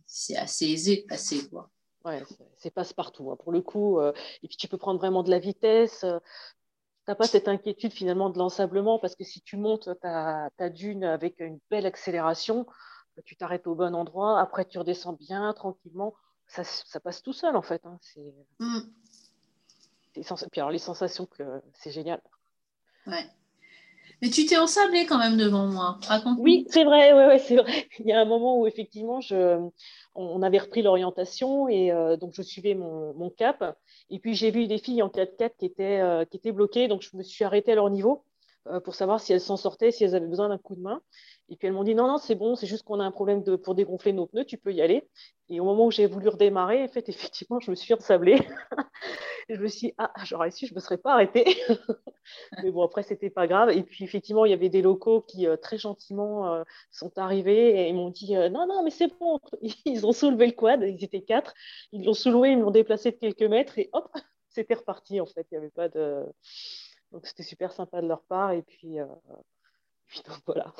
[0.06, 1.50] c'est assez aisé de passer.
[1.50, 1.70] Quoi.
[2.06, 2.24] Ouais,
[2.58, 3.32] c'est passe-partout.
[3.32, 3.38] Hein.
[3.38, 6.04] Pour le coup, euh, et puis tu peux prendre vraiment de la vitesse.
[6.04, 10.50] Euh, tu n'as pas cette inquiétude finalement de l'ensablement parce que si tu montes ta,
[10.58, 12.68] ta, dune avec une belle accélération,
[13.16, 14.40] bah, tu t'arrêtes au bon endroit.
[14.40, 16.14] Après, tu redescends bien tranquillement.
[16.48, 17.84] Ça, ça passe tout seul en fait.
[17.86, 17.98] Hein.
[18.02, 18.34] C'est.
[18.60, 18.80] Mm.
[20.14, 20.24] Puis
[20.62, 21.44] alors les sensations que
[21.74, 22.22] c'est génial.
[23.08, 23.26] Ouais.
[24.22, 25.98] Mais tu t'es ensablé quand même devant moi.
[26.08, 26.38] Raconte.
[26.40, 27.88] Oui, c'est vrai, ouais, ouais, c'est vrai.
[28.00, 29.20] Il y a un moment où effectivement,
[30.16, 33.78] on avait repris l'orientation et euh, donc je suivais mon, mon, cap.
[34.10, 37.02] Et puis j'ai vu des filles en 4x4 qui étaient, euh, qui étaient bloquées, donc
[37.02, 38.24] je me suis arrêtée à leur niveau
[38.68, 41.02] euh, pour savoir si elles s'en sortaient, si elles avaient besoin d'un coup de main.
[41.50, 43.44] Et puis elles m'ont dit non, non, c'est bon, c'est juste qu'on a un problème
[43.58, 45.10] pour dégonfler nos pneus, tu peux y aller.
[45.50, 48.40] Et au moment où j'ai voulu redémarrer, en fait, effectivement, je me suis ensablée.
[49.50, 51.46] je me suis dit, ah, j'aurais su, je ne me serais pas arrêtée.
[52.64, 53.72] Mais bon, après, c'était pas grave.
[53.72, 57.88] Et puis, effectivement, il y avait des locaux qui, euh, très gentiment, euh, sont arrivés
[57.88, 59.40] et m'ont dit, euh, non, non, mais c'est bon.
[59.86, 61.54] Ils ont soulevé le quad, ils étaient quatre.
[61.92, 64.16] Ils l'ont soulevé, ils l'ont déplacé de quelques mètres et hop,
[64.50, 65.48] c'était reparti, en fait.
[65.52, 66.26] Il n'y avait pas de.
[67.12, 68.52] Donc, c'était super sympa de leur part.
[68.52, 68.98] Et puis,
[70.08, 70.74] puis donc, voilà.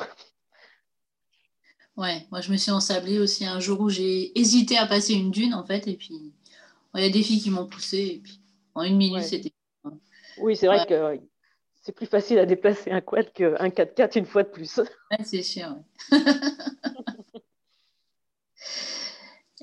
[2.00, 5.32] Ouais, moi je me suis ensablée aussi un jour où j'ai hésité à passer une
[5.32, 6.32] dune en fait, et puis
[6.96, 8.40] il y a des filles qui m'ont poussé, et puis
[8.74, 9.52] en une minute c'était.
[10.38, 11.20] Oui, c'est vrai que
[11.82, 14.78] c'est plus facile à déplacer un quad qu'un 4x4 une fois de plus.
[14.78, 15.76] Ouais, c'est sûr.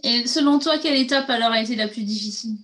[0.03, 2.59] et selon toi, quelle étape alors a été la plus difficile?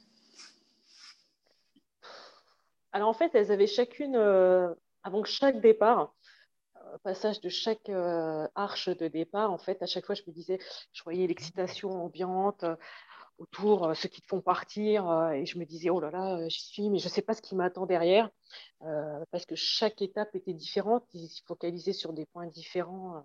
[2.93, 4.69] Alors en fait, elles avaient chacune, euh,
[5.03, 6.15] avant chaque départ,
[6.99, 10.59] passage de chaque euh, arche de départ, en fait, à chaque fois, je me disais,
[10.93, 12.77] je voyais l'excitation ambiante euh,
[13.39, 16.61] autour, euh, ceux qui te font partir, et je me disais, oh là là, j'y
[16.61, 18.31] suis, mais je ne sais pas ce qui m'attend derrière,
[19.31, 23.25] parce que chaque étape était différente, ils se focalisaient sur des points différents.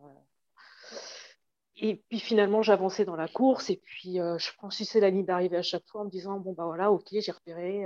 [1.76, 5.62] Et puis finalement, j'avançais dans la course, et puis je franchissais la ligne d'arrivée à
[5.62, 7.86] chaque fois en me disant, bon, bah voilà, ok, j'ai repéré.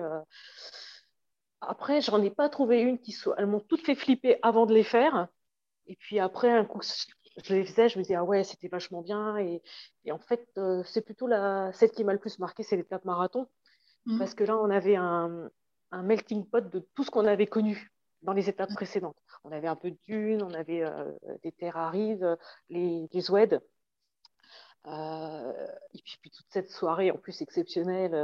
[1.62, 3.36] Après, j'en ai pas trouvé une qui soit.
[3.38, 5.28] Elles m'ont toutes fait flipper avant de les faire.
[5.91, 6.80] Et puis après, un coup,
[7.43, 9.38] je les faisais, je me disais, ah ouais, c'était vachement bien.
[9.38, 9.62] Et,
[10.10, 13.45] en fait, euh, c'est plutôt la, celle qui m'a le plus marqué, c'est l'étape marathon.
[14.06, 14.17] Mmh.
[14.17, 15.51] Parce que là, on avait un,
[15.91, 19.17] melting pot de tout ce qu'on avait connu dans les étapes précédentes.
[19.43, 21.12] On avait un peu de dunes, on avait euh,
[21.43, 22.38] des terres arides,
[22.69, 23.60] les, les oueds.
[24.88, 28.15] Euh, et puis, toute cette soirée en plus exceptionnelle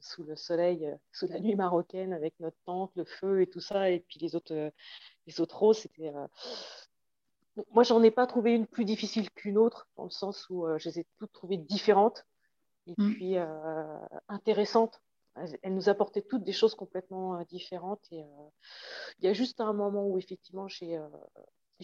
[0.00, 3.90] sous le soleil, sous la nuit marocaine avec notre tente, le feu et tout ça,
[3.90, 4.72] et puis les autres,
[5.26, 6.10] les autres roses, c'était
[7.72, 10.78] moi, j'en ai pas trouvé une plus difficile qu'une autre, dans le sens où euh,
[10.78, 12.26] je les ai toutes trouvées différentes
[12.86, 13.14] et mm.
[13.14, 15.00] puis euh, intéressantes.
[15.62, 18.04] Elles nous apportaient toutes des choses complètement euh, différentes.
[18.10, 18.24] Et
[19.18, 20.98] il y a juste un moment où, effectivement, j'ai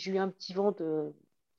[0.07, 1.15] eu un petit vent de.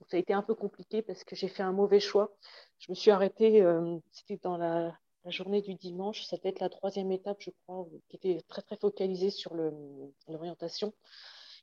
[0.09, 2.35] Ça a été un peu compliqué parce que j'ai fait un mauvais choix.
[2.77, 3.65] Je me suis arrêtée,
[4.11, 8.15] c'était dans la, journée du dimanche, ça devait être la troisième étape, je crois, qui
[8.15, 9.55] était très, très focalisée sur
[10.27, 10.93] l'orientation.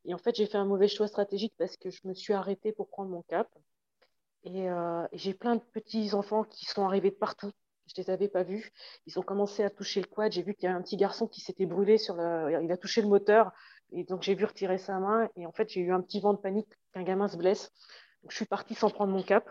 [0.04, 2.72] Et en fait, j'ai fait un mauvais choix stratégique parce que je me suis arrêtée
[2.72, 3.48] pour prendre mon cap.
[4.44, 7.50] Et, euh, j'ai plein de petits enfants qui sont arrivés de partout.
[7.86, 8.72] Je ne les avais pas vus.
[9.06, 10.32] Ils ont commencé à toucher le quad.
[10.32, 12.60] J'ai vu qu'il y a un petit garçon qui s'était brûlé sur le.
[12.62, 13.52] Il a touché le moteur.
[13.92, 15.28] Et donc, j'ai vu retirer sa main.
[15.36, 17.70] Et en fait, j'ai eu un petit vent de panique qu'un gamin se blesse.
[18.22, 19.48] Donc, je suis partie sans prendre mon cap.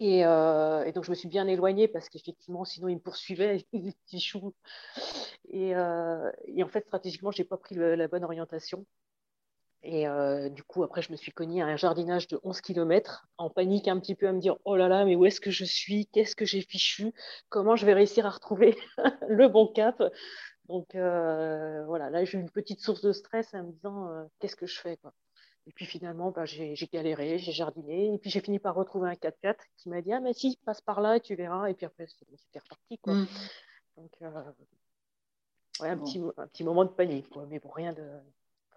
[0.00, 3.92] Et, euh, donc, je me suis bien éloignée parce qu'effectivement, sinon, il me poursuivait, les
[3.92, 4.54] petits choux.
[5.48, 8.84] Et, euh, et, en fait, stratégiquement, je n'ai pas pris la bonne orientation.
[9.84, 13.28] Et euh, du coup, après, je me suis cognée à un jardinage de 11 km,
[13.36, 15.50] en panique un petit peu, à me dire Oh là là, mais où est-ce que
[15.50, 16.06] je suis?
[16.06, 17.12] Qu'est-ce que j'ai fichu?
[17.50, 18.76] Comment je vais réussir à retrouver
[19.28, 20.02] le bon cap?
[20.68, 24.66] Donc voilà, là j'ai eu une petite source de stress en me disant qu'est-ce que
[24.66, 25.12] je fais quoi?
[25.66, 28.14] Et puis finalement, bah, j'ai galéré, j'ai jardiné.
[28.14, 30.80] Et puis j'ai fini par retrouver un 4x4 qui m'a dit Ah, mais si, passe
[30.80, 31.68] par là tu verras.
[31.70, 32.98] Et puis après, c'était reparti.
[32.98, 33.14] Quoi.
[33.14, 33.26] Mm.
[33.96, 34.52] Donc, euh,
[35.80, 37.30] ouais, un, petit, un petit moment de panique.
[37.30, 37.46] Quoi.
[37.46, 38.06] Mais bon, rien de.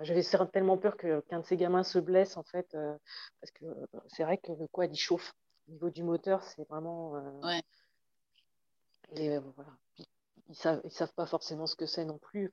[0.01, 2.73] J'avais tellement peur qu'un de ces gamins se blesse, en fait.
[2.75, 2.95] Euh,
[3.41, 5.33] parce que euh, c'est vrai que le quad, il chauffe.
[5.67, 7.11] Au niveau du moteur, c'est vraiment.
[7.43, 7.61] ouais.
[9.11, 9.71] Voilà.
[9.97, 10.05] Ils
[10.49, 12.51] ne savent, ils savent pas forcément ce que c'est non plus.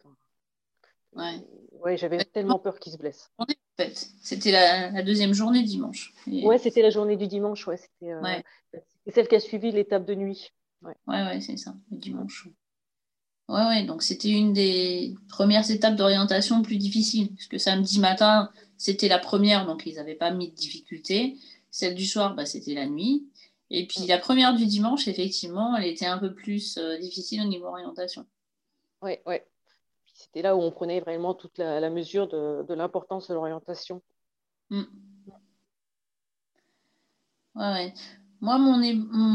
[1.12, 1.40] ouais.
[1.72, 3.30] ouais j'avais tellement peur qu'ils se blessent
[3.76, 4.08] fait.
[4.22, 6.14] C'était la, deuxième journée dimanche.
[6.26, 6.46] Et...
[6.46, 7.66] Ouais, c'était la journée du dimanche.
[7.66, 8.40] Ouais, c'était euh,
[9.12, 10.52] celle qui a suivi l'étape de nuit.
[10.82, 12.48] Ouais, ouais, c'est ça, le dimanche.
[13.48, 17.28] Ouais, ouais, donc c'était une des premières étapes d'orientation plus difficiles.
[17.34, 21.36] Parce que samedi matin, c'était la première, donc ils n'avaient pas mis de difficulté.
[21.70, 23.28] Celle du soir, bah, c'était la nuit.
[23.70, 24.08] Et puis mm.
[24.08, 28.26] la première du dimanche, effectivement, elle était un peu plus euh, difficile au niveau orientation.
[29.02, 29.46] Ouais, ouais
[30.14, 34.00] c'était là où on prenait vraiment toute la, mesure de, l'importance de l'orientation.
[34.70, 34.82] Mm.
[37.56, 37.92] Ouais,
[38.40, 38.78] Moi, mon,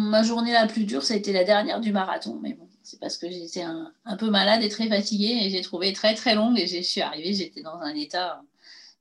[0.09, 2.39] ma journée la plus dure, ça a été la dernière du marathon.
[2.41, 5.93] Mais bon, c'est parce que j'étais un, peu malade et très fatiguée et j'ai trouvé
[5.93, 8.41] très très longue et je suis arrivée, j'étais dans un état.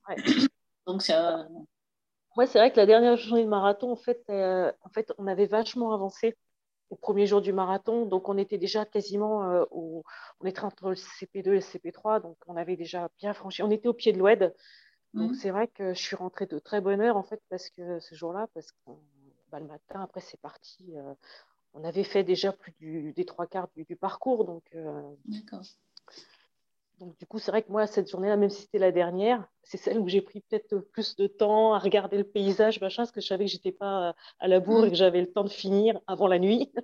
[0.85, 1.47] Donc ça.
[2.37, 5.25] Ouais, c'est vrai que la dernière journée de marathon, en fait, euh, en fait, on
[5.25, 6.37] avait vachement avancé
[6.91, 8.05] au premier jour du marathon.
[8.05, 10.03] Donc, on était déjà quasiment euh, au,
[10.39, 12.21] on était entre le CP2 et le CP3.
[12.21, 13.63] Donc, on avait déjà bien franchi.
[13.63, 14.53] On était au pied de l'oued.
[15.15, 15.35] Donc, mmh.
[15.35, 18.13] c'est vrai que je suis rentrée de très bonne heure, en fait, parce que ce
[18.13, 18.91] jour-là, parce que
[19.51, 20.93] bah, le matin, après, c'est parti.
[20.95, 21.13] Euh,
[21.73, 22.73] on avait fait déjà plus
[23.13, 24.45] des trois quarts du, parcours.
[24.45, 25.63] Donc, euh, D'accord.
[26.99, 29.77] Donc, du coup, c'est vrai que moi, cette journée-là, même si c'était la dernière, c'est
[29.77, 33.21] celle où j'ai pris peut-être plus de temps à regarder le paysage, machin, parce que
[33.21, 35.99] je savais que j'étais pas à la bourre et que j'avais le temps de finir
[36.07, 36.71] avant la nuit.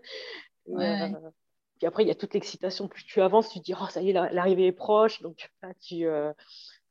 [0.67, 1.10] Euh,
[1.78, 2.88] puis après, il y a toute l'excitation.
[2.88, 5.21] Plus tu avances, tu te dis, oh, ça y est, l'arrivée est proche.
[5.21, 6.34] Donc, tu, euh,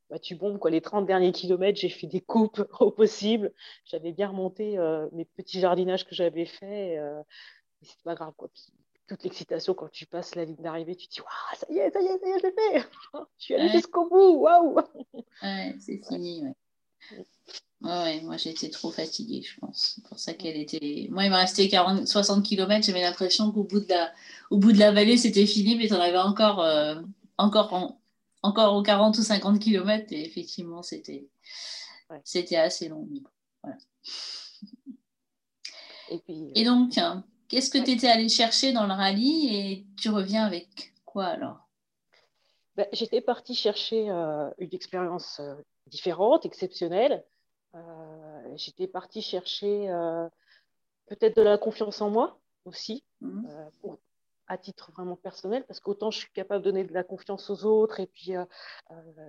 [0.08, 0.60] bah, tu bombes.
[0.60, 0.70] Quoi.
[0.70, 3.52] Les 30 derniers kilomètres, j'ai fait des coupes au possible.
[3.84, 7.00] J'avais bien remonté euh, mes petits jardinages que j'avais faits.
[7.84, 8.32] Mais c'était pas grave.
[8.36, 8.48] Quoi
[9.06, 11.90] toute l'excitation quand tu passes la ligne d'arrivée, tu te dis waouh, ça y est,
[11.90, 12.88] ça y est, ça y est, je l'ai fait.
[13.38, 14.76] je suis allée jusqu'au bout, waouh.
[15.42, 16.54] Ouais, c'est fini, ouais.
[17.82, 19.92] Ouais, moi j'ai été trop fatiguée, je pense.
[19.96, 21.08] C'est pour ça qu'elle était.
[21.10, 22.86] Moi, il m'a resté 40, 60 km.
[22.86, 24.10] J'avais l'impression qu'au bout, de la...
[24.50, 27.02] Au bout de la vallée, c'était fini, mais tu en avais encore, euh,
[27.36, 27.98] encore,
[28.42, 30.06] encore aux 40 ou 50 km.
[30.12, 31.28] Et effectivement, c'était
[32.22, 33.06] c'était assez long.
[33.62, 33.76] Voilà.
[36.10, 39.86] Et, puis, et donc, hein, Qu'est-ce que tu étais allé chercher dans le rallye et
[39.96, 41.68] tu reviens avec quoi alors?
[42.74, 45.54] Ben, J'étais partie chercher euh, une expérience euh,
[45.86, 47.24] différente, exceptionnelle.
[47.76, 49.86] Euh, j'étais partie chercher
[51.06, 53.46] peut-être de la confiance en moi aussi, mmh.
[54.48, 57.64] à titre vraiment personnel, parce qu'autant je suis capable de donner de la confiance aux
[57.64, 58.32] autres, et puis,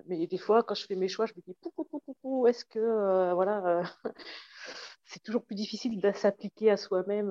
[0.08, 2.66] mais des fois, quand je fais mes choix, je me dis, pou, pou, pou, est-ce
[2.66, 3.84] que, voilà,
[5.06, 7.30] c'est toujours plus difficile de s'appliquer à soi-même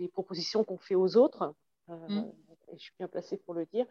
[0.00, 1.54] euh, propositions qu'on fait aux autres.
[1.90, 2.32] Euh, mm.
[2.72, 3.86] je suis bien placée pour le dire.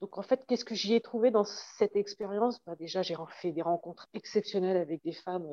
[0.00, 2.60] Donc, en fait, qu'est-ce que j'y ai trouvé dans cette expérience?
[2.66, 5.46] Bah, Déjà, j'ai fait des rencontres exceptionnelles avec des femmes,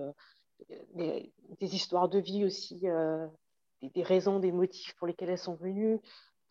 [0.71, 1.19] euh,
[1.59, 5.99] des, histoires de vie aussi, des, des, raisons, des motifs pour lesquels elles sont venues,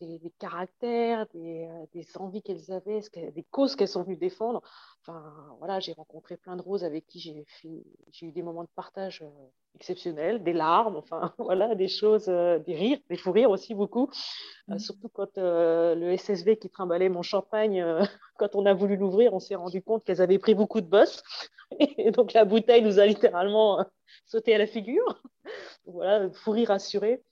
[0.06, 4.62] des, caractères, des, euh, des envies qu'elles avaient, des causes qu'elles sont venues défendre.
[5.00, 7.46] Enfin, voilà, j'ai rencontré plein de roses avec qui j'ai
[8.10, 9.30] j'ai eu des moments de partage euh,
[9.74, 14.10] exceptionnels, des larmes, enfin, voilà, des choses, euh, des rires, des fous rires aussi beaucoup.
[14.68, 14.78] Mmh.
[14.78, 17.84] surtout quand le SSV qui trimballait mon champagne,
[18.38, 21.22] quand on a voulu l'ouvrir, on s'est rendu compte qu'elles avaient pris beaucoup de boss.
[21.98, 23.84] Et donc la bouteille nous a littéralement
[24.26, 25.22] sauté à la figure.
[25.86, 27.22] voilà, fou rire assuré.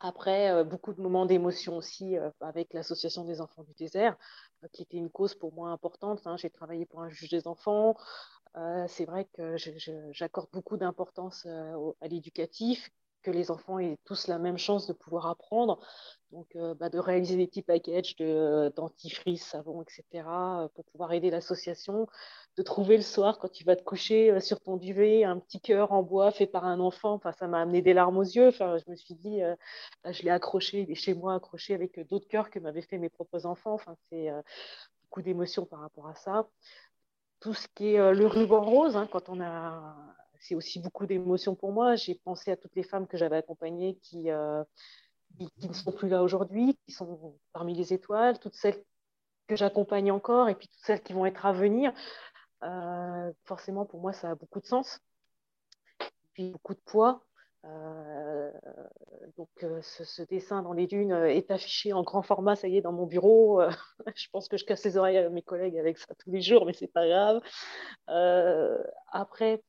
[0.00, 4.16] Après, euh, beaucoup de moments d'émotion aussi euh, avec l'Association des enfants du désert,
[4.62, 6.26] euh, qui était une cause pour moi importante.
[6.26, 6.36] Hein.
[6.36, 7.94] J'ai travaillé pour un juge des enfants.
[8.88, 9.56] c'est vrai que
[10.12, 12.90] j'accorde beaucoup d'importance à l'éducatif,
[13.24, 15.80] que les enfants aient tous la même chance de pouvoir apprendre.
[16.30, 20.24] Donc, bah, de réaliser des petits packages de, dentifrice, savon, etc.,
[20.74, 22.08] pour pouvoir aider l'association.
[22.56, 25.92] De trouver le soir, quand tu vas te coucher sur ton duvet, un petit cœur
[25.92, 27.12] en bois fait par un enfant.
[27.14, 28.48] Enfin, ça m'a amené des larmes aux yeux.
[28.48, 29.40] Enfin, je me suis dit,
[30.04, 33.08] je l'ai accroché, il est chez moi accroché avec d'autres cœurs que m'avaient fait mes
[33.08, 33.74] propres enfants.
[33.74, 34.30] Enfin, c'est
[35.02, 36.48] beaucoup d'émotions par rapport à ça.
[37.40, 39.94] Tout ce qui est le ruban rose, hein, quand on a
[40.44, 41.96] c'est aussi beaucoup d'émotions pour moi.
[41.96, 44.62] J'ai pensé à toutes les femmes que j'avais accompagnées qui, euh,
[45.58, 48.84] qui, ne sont plus là aujourd'hui, qui sont parmi les étoiles, toutes celles
[49.46, 51.92] que j'accompagne encore et puis toutes celles qui vont être à venir.
[52.62, 55.00] Euh, forcément, pour moi, ça a beaucoup de sens,
[56.34, 57.22] puis beaucoup de poids.
[57.64, 58.52] Euh,
[59.38, 59.48] donc,
[59.80, 63.06] ce, dessin dans les dunes est affiché en grand format, ça y est, dans mon
[63.06, 63.62] bureau.
[64.14, 66.66] je pense que je casse les oreilles à mes collègues avec ça tous les jours,
[66.66, 67.40] mais c'est pas grave.
[69.10, 69.62] après,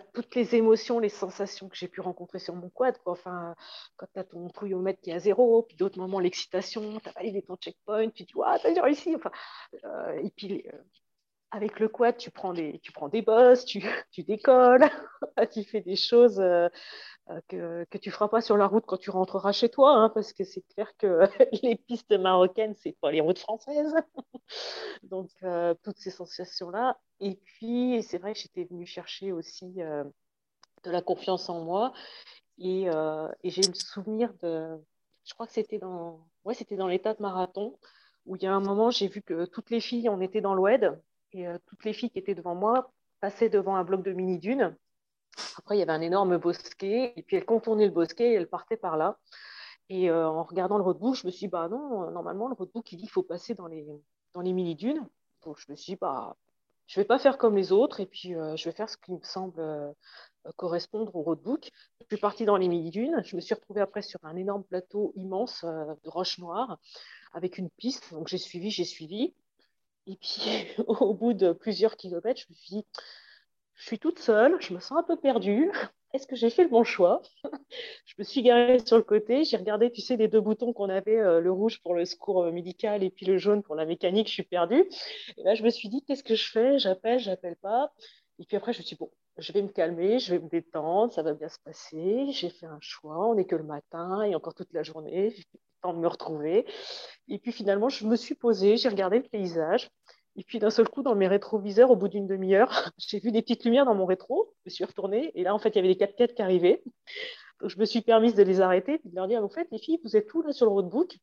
[0.00, 2.96] toutes les émotions, les sensations que j'ai pu rencontrer sur mon quad.
[3.04, 3.54] Enfin,
[3.96, 7.12] quand tu as ton mètre qui est à zéro, puis d'autres moments, l'excitation, tu as
[7.12, 9.14] validé ton checkpoint, tu vois, ah, tu as réussi.
[9.14, 9.30] Enfin,
[9.84, 10.78] euh, et puis, euh,
[11.52, 13.82] avec le quad, tu prends des, tu prends des bosses, tu,
[14.18, 14.88] décolles,
[15.52, 16.68] tu fais des choses euh,
[17.48, 20.08] que, que tu ne feras pas sur la route quand tu rentreras chez toi, hein,
[20.08, 21.20] parce que c'est clair que
[21.62, 23.94] les pistes marocaines, c'est pas les routes françaises.
[25.04, 25.30] Donc,
[25.82, 26.98] toutes ces sensations-là.
[27.20, 30.02] Et puis, c'est vrai que j'étais venue chercher aussi euh,
[30.82, 31.92] de la confiance en moi.
[32.58, 34.76] Et, euh, et j'ai le souvenir de.
[35.24, 37.78] Je crois que c'était dans, ouais, c'était dans l'état de marathon,
[38.26, 40.54] où il y a un moment, j'ai vu que toutes les filles, on était dans
[40.54, 41.00] l'oued,
[41.32, 44.76] et euh, toutes les filles qui étaient devant moi passaient devant un bloc de mini-dunes.
[45.58, 48.48] Après, il y avait un énorme bosquet, et puis elles contournaient le bosquet et elles
[48.48, 49.18] partaient par là.
[49.88, 52.96] Et en regardant le roadbook, je me suis dit, bah non, normalement, le roadbook, il
[52.96, 53.86] dit qu'il faut passer dans les,
[54.34, 55.06] dans les mini-dunes.
[55.44, 56.36] Donc, je me suis dit, bah,
[56.92, 58.98] je ne vais pas faire comme les autres et puis euh, je vais faire ce
[58.98, 59.92] qui me semble euh,
[60.56, 61.70] correspondre au roadbook.
[62.00, 63.22] Je suis partie dans les mini-dunes.
[63.24, 66.78] Je me suis retrouvée après sur un énorme plateau immense euh, de roches noires
[67.32, 68.12] avec une piste.
[68.12, 69.32] Donc j'ai suivi, j'ai suivi.
[70.06, 72.86] Et puis au bout de plusieurs kilomètres, je me suis dit,
[73.74, 75.70] je suis toute seule, je me sens un peu perdue
[76.12, 77.22] est-ce que j'ai fait le bon choix?
[78.04, 80.90] Je me suis garée sur le côté, j'ai regardé, tu sais, les deux boutons qu'on
[80.90, 83.86] avait, euh, le rouge pour le secours euh, médical et puis le jaune pour la
[83.86, 84.84] mécanique, je suis perdue.
[85.38, 86.78] Et là, je me suis dit, qu'est-ce que je fais?
[86.78, 87.92] J'appelle, j'appelle pas.
[88.38, 90.48] Et puis après, je me suis dit, bon, je vais me calmer, je vais me
[90.48, 92.26] détendre, ça va bien se passer.
[92.32, 95.34] J'ai fait un choix, on n'est que le matin et encore toute la journée,
[95.82, 96.66] temps de me retrouver.
[97.28, 99.90] Et puis finalement, je me suis posée, j'ai regardé le paysage.
[100.36, 103.42] Et puis d'un seul coup, dans mes rétroviseurs, au bout d'une demi-heure, j'ai vu des
[103.42, 104.54] petites lumières dans mon rétro.
[104.64, 106.42] Je me suis retournée et là, en fait, il y avait des 4 4 qui
[106.42, 106.82] arrivaient.
[107.60, 109.78] Donc, je me suis permise de les arrêter et de leur dire, en fait, les
[109.78, 111.16] filles, vous êtes où là sur le roadbook?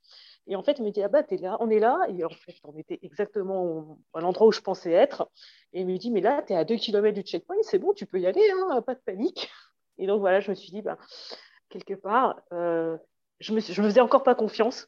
[0.48, 2.00] Et en fait, ils me dit, ah bah, t'es là, on est là.
[2.10, 5.30] Et en fait, on était exactement à l'endroit où je pensais être.
[5.74, 7.94] Et il me dit, mais là, tu es à 2 km du checkpoint, c'est bon,
[7.94, 9.50] tu peux y aller, hein, pas de panique.
[9.98, 10.98] Et donc, voilà, je me suis dit, bah,
[11.70, 12.98] quelque part, euh,
[13.40, 14.88] je, me, je me faisais encore pas confiance,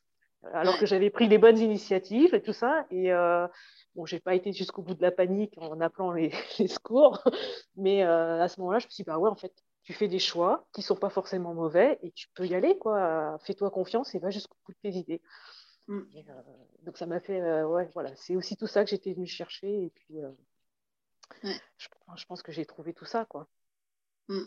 [0.54, 2.86] alors que j'avais pris les bonnes initiatives et tout ça.
[2.92, 3.12] Et.
[3.12, 3.48] Euh,
[3.96, 6.32] Bon, j'ai pas été jusqu'au bout de la panique en appelant les,
[6.68, 7.24] secours,
[7.76, 10.08] mais euh, à ce moment-là, je me suis dit, bah ouais, en fait, tu fais
[10.08, 13.38] des choix qui sont pas forcément mauvais et tu peux y aller, quoi.
[13.44, 15.22] Fais-toi confiance et va jusqu'au bout de tes idées.
[15.88, 16.00] Mm.
[16.16, 16.42] Euh,
[16.84, 19.86] donc ça m'a fait, euh, ouais, voilà, c'est aussi tout ça que j'étais venue chercher
[19.86, 20.20] et puis
[21.42, 21.50] je,
[22.16, 23.48] je, pense que j'ai trouvé tout ça, quoi.
[24.30, 24.44] Mm.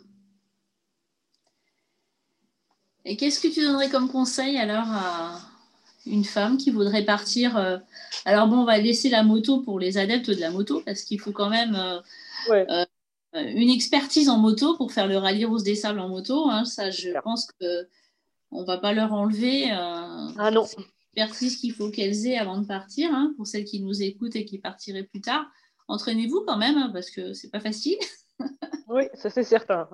[3.04, 5.40] Et qu'est-ce que tu donnerais comme conseil alors à
[6.06, 7.56] une femme qui voudrait partir.
[7.56, 7.78] Euh,
[8.24, 11.20] alors bon, on va laisser la moto pour les adeptes de la moto parce qu'il
[11.20, 12.00] faut quand même euh,
[12.50, 12.84] euh,
[13.32, 16.48] une expertise en moto pour faire le rallye Rose des Sables en moto.
[16.50, 16.64] Hein.
[16.64, 17.88] ça, je pense que
[18.50, 19.70] on va pas leur enlever.
[19.70, 20.66] ah non.
[21.16, 23.12] Expertise qu'il faut qu'elles aient avant de partir.
[23.12, 25.46] Hein, pour celles qui nous écoutent et qui partiraient plus tard,
[25.88, 27.98] entraînez-vous quand même hein, parce que c'est pas facile.
[28.88, 29.88] oui, ça c'est certain.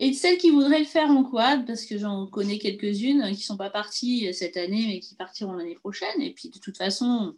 [0.00, 3.42] Et celles qui voudraient le faire en quad, parce que j'en connais quelques-unes qui ne
[3.42, 6.20] sont pas parties cette année, mais qui partiront l'année prochaine.
[6.20, 7.34] Et puis de toute façon,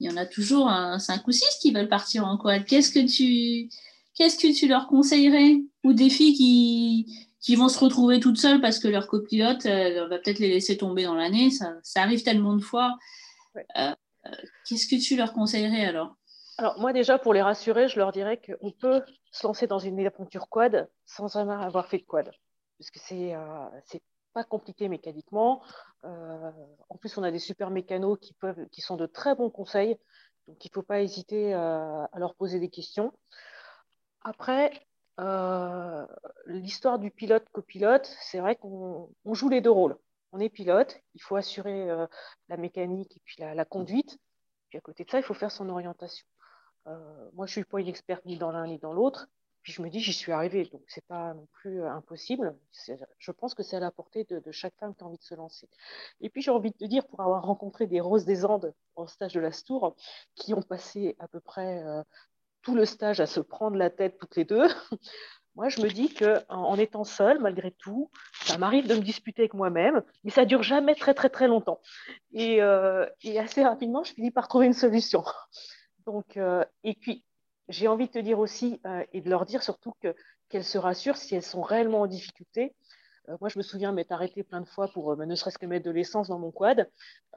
[0.00, 2.64] il y en a toujours un 5 ou 6 qui veulent partir en quad.
[2.64, 3.68] Qu'est-ce que tu,
[4.14, 5.58] qu'est-ce que tu leur conseillerais?
[5.84, 10.18] Ou des filles qui, qui vont se retrouver toutes seules parce que leur copilote va
[10.18, 11.50] peut-être les laisser tomber dans l'année.
[11.50, 12.98] Ça, ça, arrive tellement de fois.
[13.56, 13.92] Euh,
[14.26, 14.30] euh,
[14.66, 16.16] qu'est-ce que tu leur conseillerais alors?
[16.60, 19.98] Alors moi déjà, pour les rassurer, je leur dirais qu'on peut se lancer dans une
[20.06, 22.30] aventure quad sans jamais avoir fait de quad.
[22.78, 23.68] Parce que c'est euh,
[24.34, 25.62] pas compliqué mécaniquement.
[26.04, 26.50] Euh,
[26.90, 29.96] en plus, on a des super mécanos qui, peuvent, qui sont de très bons conseils.
[30.48, 33.10] Donc il ne faut pas hésiter euh, à leur poser des questions.
[34.20, 34.70] Après,
[35.18, 36.06] euh,
[36.44, 39.96] l'histoire du pilote-copilote, c'est vrai qu'on joue les deux rôles.
[40.32, 41.88] On est pilote, il faut assurer
[42.48, 44.18] la mécanique et puis la, la conduite.
[44.68, 46.26] Puis à côté de ça, il faut faire son orientation.
[46.86, 49.28] Euh, moi, je suis pas une experte ni dans l'un ni dans l'autre.
[49.62, 52.56] Puis je me dis, j'y suis arrivée, donc c'est pas non plus euh, impossible.
[53.18, 55.34] Je pense que c'est à la portée de, chaque femme qui a envie de se
[55.34, 55.68] lancer.
[56.22, 59.06] Et puis j'ai envie de te dire, pour avoir rencontré des roses des Andes en
[59.06, 59.96] stage de la Stour,
[60.34, 62.02] qui ont passé à peu près euh,
[62.62, 64.66] tout le stage à se prendre la tête toutes les deux,
[65.56, 68.10] moi je me dis que en, étant seule, malgré tout,
[68.44, 71.82] ça m'arrive de me disputer avec moi-même, mais ça dure jamais très très très longtemps.
[72.32, 75.22] Et assez rapidement, je finis par trouver une solution.
[76.12, 77.24] Donc, euh, et puis,
[77.68, 79.92] j'ai envie de te dire aussi, euh, et de leur dire surtout
[80.48, 82.74] qu'elles se rassurent si elles sont réellement en difficulté.
[83.28, 85.84] Euh, moi, je me souviens m'être arrêtée plein de fois pour ne serait-ce que mettre
[85.84, 86.80] de l'essence dans mon quad.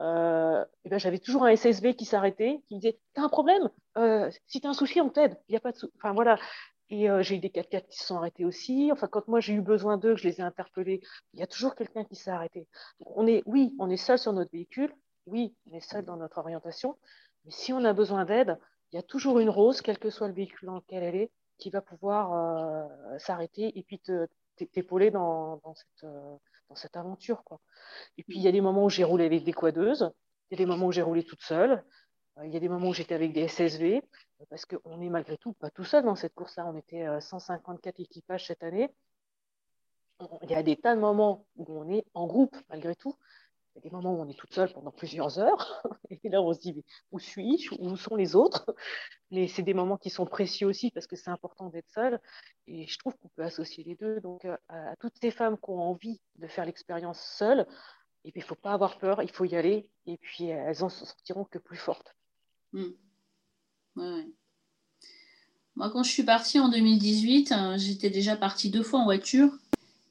[0.00, 3.70] ben, j'avais toujours un SSV qui s'arrêtait, qui me disait T'as un problème
[4.48, 5.38] Si tu as un souci, on t'aide.
[5.48, 6.38] Il n'y a pas de Enfin, voilà.
[6.90, 8.90] Et j'ai eu des 4x4 qui se sont arrêtés aussi.
[8.92, 11.00] Enfin, quand moi j'ai eu besoin d'eux, je les ai interpellés,
[11.32, 12.66] il y a toujours quelqu'un qui s'est arrêté.
[13.00, 14.92] on est, oui, on est seul sur notre véhicule,
[15.26, 16.96] oui, on est seul dans notre orientation,
[17.44, 18.58] mais si on a besoin d'aide,
[18.92, 21.30] il y a toujours une rose, quel que soit le véhicule dans lequel elle est,
[21.58, 22.88] qui va pouvoir
[23.18, 24.00] s'arrêter et puis
[24.72, 27.44] t'épauler dans, dans, cette, dans cette aventure.
[27.44, 27.60] Quoi.
[28.18, 30.12] Et puis, il y a des moments où j'ai roulé avec des quadeuses,
[30.50, 31.84] il y a des moments où j'ai roulé toute seule,
[32.42, 34.02] il y a des moments où j'étais avec des SSV,
[34.50, 36.66] parce qu'on est malgré tout pas tout seul dans cette course-là.
[36.66, 38.90] On était 154 équipages cette année.
[40.42, 43.14] Il y a des tas de moments où on est en groupe malgré tout.
[43.74, 45.82] Il y a des moments où on est toute seule pendant plusieurs heures.
[46.10, 47.74] Et là, on se dit, où suis-je?
[47.80, 48.72] Où sont les autres?
[49.32, 52.20] Mais c'est des moments qui sont précieux aussi parce que c'est important d'être seule.
[52.68, 54.20] Et je trouve qu'on peut associer les deux.
[54.20, 57.66] Donc, euh, à, toutes ces femmes qui ont envie de faire l'expérience seule,
[58.24, 59.88] il ne faut pas avoir peur, il faut y aller.
[60.06, 62.14] Et puis, elles en sortiront que plus fortes.
[62.72, 62.92] Hmm.
[65.74, 69.50] Moi, quand je suis partie en 2018, euh, j'étais déjà partie deux fois en voiture.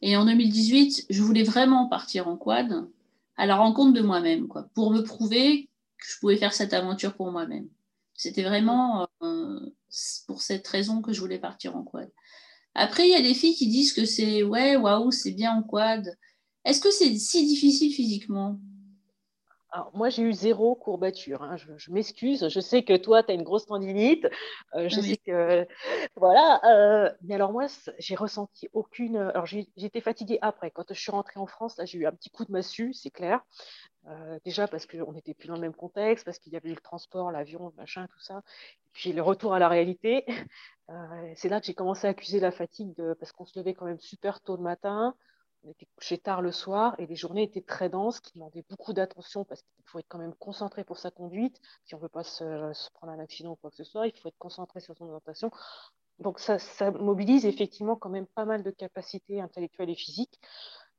[0.01, 2.89] Et en 2018, je voulais vraiment partir en quad
[3.37, 7.15] à la rencontre de moi-même, quoi, pour me prouver que je pouvais faire cette aventure
[7.15, 7.67] pour moi-même.
[8.13, 9.59] C'était vraiment euh,
[10.27, 12.11] pour cette raison que je voulais partir en quad.
[12.75, 15.63] Après, il y a des filles qui disent que c'est ouais, waouh, c'est bien en
[15.63, 16.17] quad.
[16.65, 18.59] Est-ce que c'est si difficile physiquement?
[19.93, 21.41] Moi, j'ai eu zéro courbature.
[21.43, 21.57] Hein.
[21.57, 22.47] Je, m'excuse.
[22.47, 24.27] Je sais que toi, tu as une grosse tendinite.
[24.75, 25.67] Euh, je sais que.
[26.15, 26.61] Voilà.
[26.65, 27.65] Euh, mais alors, moi,
[27.97, 29.17] j'ai ressenti aucune.
[29.17, 30.71] Alors, j'étais fatiguée après.
[30.71, 33.11] Quand je suis rentrée en France, là, j'ai eu un petit coup de massue, c'est
[33.11, 33.41] clair.
[34.07, 36.75] Euh, déjà parce qu'on n'était plus dans le même contexte, parce qu'il y avait eu
[36.75, 38.43] le transport, l'avion, machin, tout ça.
[38.85, 40.25] Et puis le retour à la réalité.
[41.35, 43.99] c'est là que j'ai commencé à accuser la fatigue parce qu'on se levait quand même
[43.99, 45.15] super tôt le matin
[45.63, 48.93] on était couché tard le soir et les journées étaient très denses, qui demandaient beaucoup
[48.93, 51.59] d'attention parce qu'il faut être quand même concentré pour sa conduite.
[51.85, 54.17] Si on ne veut pas se, prendre un accident ou quoi que ce soit, il
[54.19, 55.51] faut être concentré sur son orientation.
[56.19, 56.57] Donc ça,
[56.91, 60.39] mobilise effectivement quand même pas mal de capacités intellectuelles et physiques,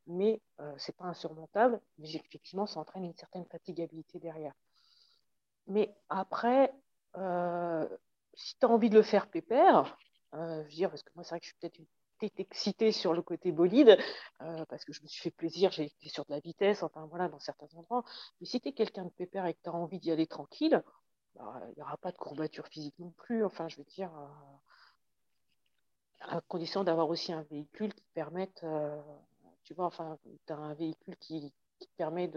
[0.07, 4.53] mais euh, ce n'est pas insurmontable, mais effectivement ça entraîne une certaine fatigabilité derrière.
[5.67, 6.75] Mais après,
[7.17, 7.89] euh,
[8.35, 9.97] si tu as envie de le faire pépère,
[10.35, 11.87] euh, je veux dire, parce que moi c'est vrai que je suis peut-être une
[12.23, 13.99] excitée sur le côté bolide,
[14.43, 17.07] euh, parce que je me suis fait plaisir, j'ai été sur de la vitesse, enfin
[17.07, 18.05] voilà, dans certains endroits.
[18.41, 20.83] Mais si tu es quelqu'un de pépère et que tu as envie d'y aller tranquille,
[21.37, 23.45] bah, il n'y aura pas de courbature physique non plus.
[23.45, 24.27] Enfin, je veux dire, euh,
[26.21, 29.01] à condition d'avoir aussi un véhicule qui permette, euh,
[29.65, 32.29] tu vois, enfin, tu as un véhicule qui, qui permet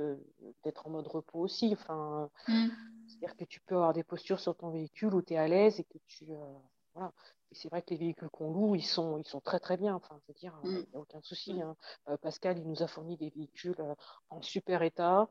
[0.63, 1.73] d'être en mode repos aussi.
[1.73, 2.67] Enfin, mm.
[3.07, 5.79] C'est-à-dire que tu peux avoir des postures sur ton véhicule où tu es à l'aise
[5.79, 6.25] et que tu.
[6.97, 7.13] Voilà
[7.51, 9.95] c'est vrai que les véhicules qu'on loue, ils sont, ils sont très très bien.
[9.95, 11.61] Enfin, je veux dire, il n'y a aucun souci.
[11.61, 11.75] Hein.
[12.09, 13.95] Euh, Pascal, il nous a fourni des véhicules euh,
[14.29, 15.29] en super état,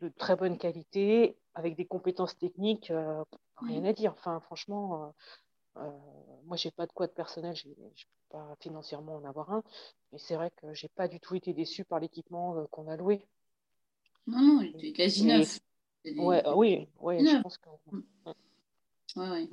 [0.00, 3.24] de très bonne qualité, avec des compétences techniques, euh,
[3.58, 4.12] rien à dire.
[4.12, 5.14] Enfin, franchement,
[6.44, 7.90] moi, j'ai pas de quoi de personnel, je ne peux
[8.30, 9.62] pas financièrement en avoir un,
[10.10, 13.26] mais c'est vrai que j'ai pas du tout été déçu par l'équipement qu'on a loué.
[14.26, 15.60] Non, non, il était quasi neuf.
[16.16, 17.68] Ouais, oui, ouais, je pense que.
[17.92, 18.02] Mm.
[19.16, 19.48] Ouais,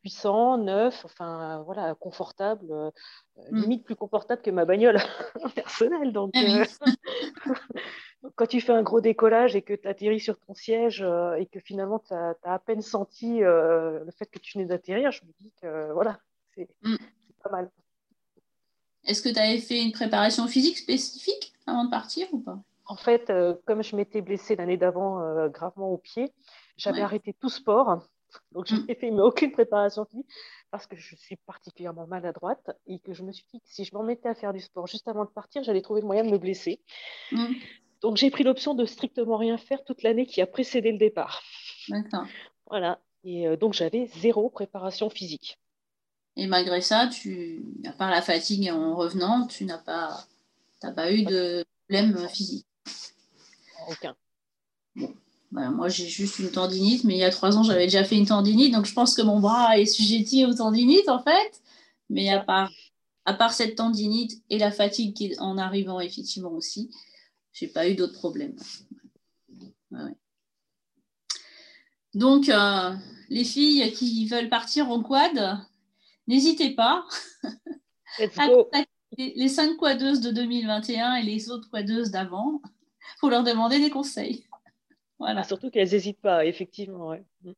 [0.00, 2.90] puissant, neuf, enfin voilà, confortable, euh,
[3.50, 3.60] mm.
[3.60, 4.98] limite plus confortable que ma bagnole
[5.54, 6.12] personnelle.
[6.12, 6.64] Donc, ah euh,
[8.36, 11.46] quand tu fais un gros décollage et que tu atterris sur ton siège euh, et
[11.46, 15.32] que finalement tu as, à peine senti le fait que tu venais d'atterrir, je me
[15.40, 16.18] dis que voilà,
[16.54, 16.96] c'est mm.
[17.42, 17.70] pas mal.
[19.04, 22.58] Est-ce que tu avais fait une préparation physique spécifique avant de partir ou pas?
[22.86, 23.30] En fait,
[23.66, 26.32] comme je m'étais blessée l'année d'avant gravement au pied,
[26.78, 28.00] j'avais arrêté tout sport.
[28.52, 28.86] Donc, je mm.
[28.86, 30.28] n'ai fait aucune préparation physique
[30.70, 33.94] parce que je suis particulièrement maladroite et que je me suis dit que si je
[33.94, 36.30] m'en mettais à faire du sport juste avant de partir, j'allais trouver le moyen de
[36.30, 36.80] me blesser.
[37.32, 37.54] Mm.
[38.00, 41.42] Donc, j'ai pris l'option de strictement rien faire toute l'année qui a précédé le départ.
[41.88, 42.26] D'accord.
[42.66, 43.00] Voilà.
[43.24, 45.58] Et euh, donc, j'avais zéro préparation physique.
[46.36, 50.24] Et malgré ça, tu, à part la fatigue en revenant, tu n'as pas,
[50.80, 52.66] pas eu de problème physique
[53.88, 54.14] Aucun.
[54.94, 55.12] Bon.
[55.50, 58.16] Bah, moi, j'ai juste une tendinite, mais il y a trois ans, j'avais déjà fait
[58.16, 61.62] une tendinite, donc je pense que mon bras est sujetti aux tendinites, en fait.
[62.10, 62.70] Mais à part,
[63.24, 66.90] à part cette tendinite et la fatigue qui en arrivant, effectivement, aussi,
[67.52, 68.56] j'ai pas eu d'autres problèmes.
[72.14, 72.94] Donc, euh,
[73.30, 75.58] les filles qui veulent partir en quad,
[76.26, 77.06] n'hésitez pas
[78.18, 78.48] à
[79.16, 82.60] les cinq quadeuses de 2021 et les autres quadeuses d'avant
[83.20, 84.47] pour leur demander des conseils.
[85.18, 85.42] Voilà.
[85.44, 87.16] Surtout qu'elles n'hésitent pas, effectivement.
[87.42, 87.52] Mm.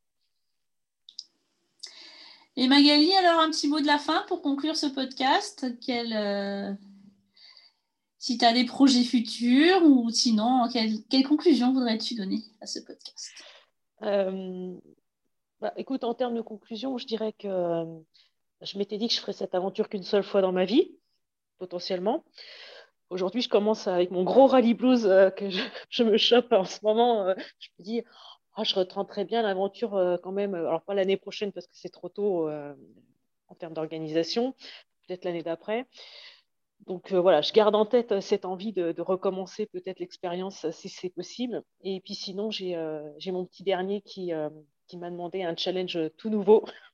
[2.57, 5.65] Et Magali, alors un petit mot de la fin pour conclure ce podcast.
[5.89, 6.75] Euh,
[8.19, 12.81] si tu as des projets futurs ou sinon, quelle, quelle conclusion voudrais-tu donner à ce
[12.81, 13.31] podcast?
[14.03, 14.75] Euh,
[15.61, 17.85] bah, Écoute, en termes de conclusion, je dirais que
[18.63, 20.93] je m'étais dit que je ferais cette aventure qu'une seule fois dans ma vie,
[21.59, 22.25] potentiellement.
[23.11, 25.61] Aujourd'hui, je commence avec mon gros rallye blues euh, que je,
[26.05, 27.27] me chope en ce moment.
[27.27, 28.03] Euh, je me dis,
[28.57, 30.55] oh, je retenterai bien l'aventure euh, quand même.
[30.55, 34.55] Alors, pas l'année prochaine parce que c'est trop tôt en termes d'organisation,
[35.07, 35.87] peut-être l'année d'après.
[36.87, 41.63] Donc voilà, je garde en tête cette envie de, recommencer peut-être l'expérience si c'est possible.
[41.83, 42.77] Et puis sinon, j'ai
[43.27, 44.33] mon petit dernier qui,
[44.87, 46.65] qui m'a demandé un challenge tout nouveau.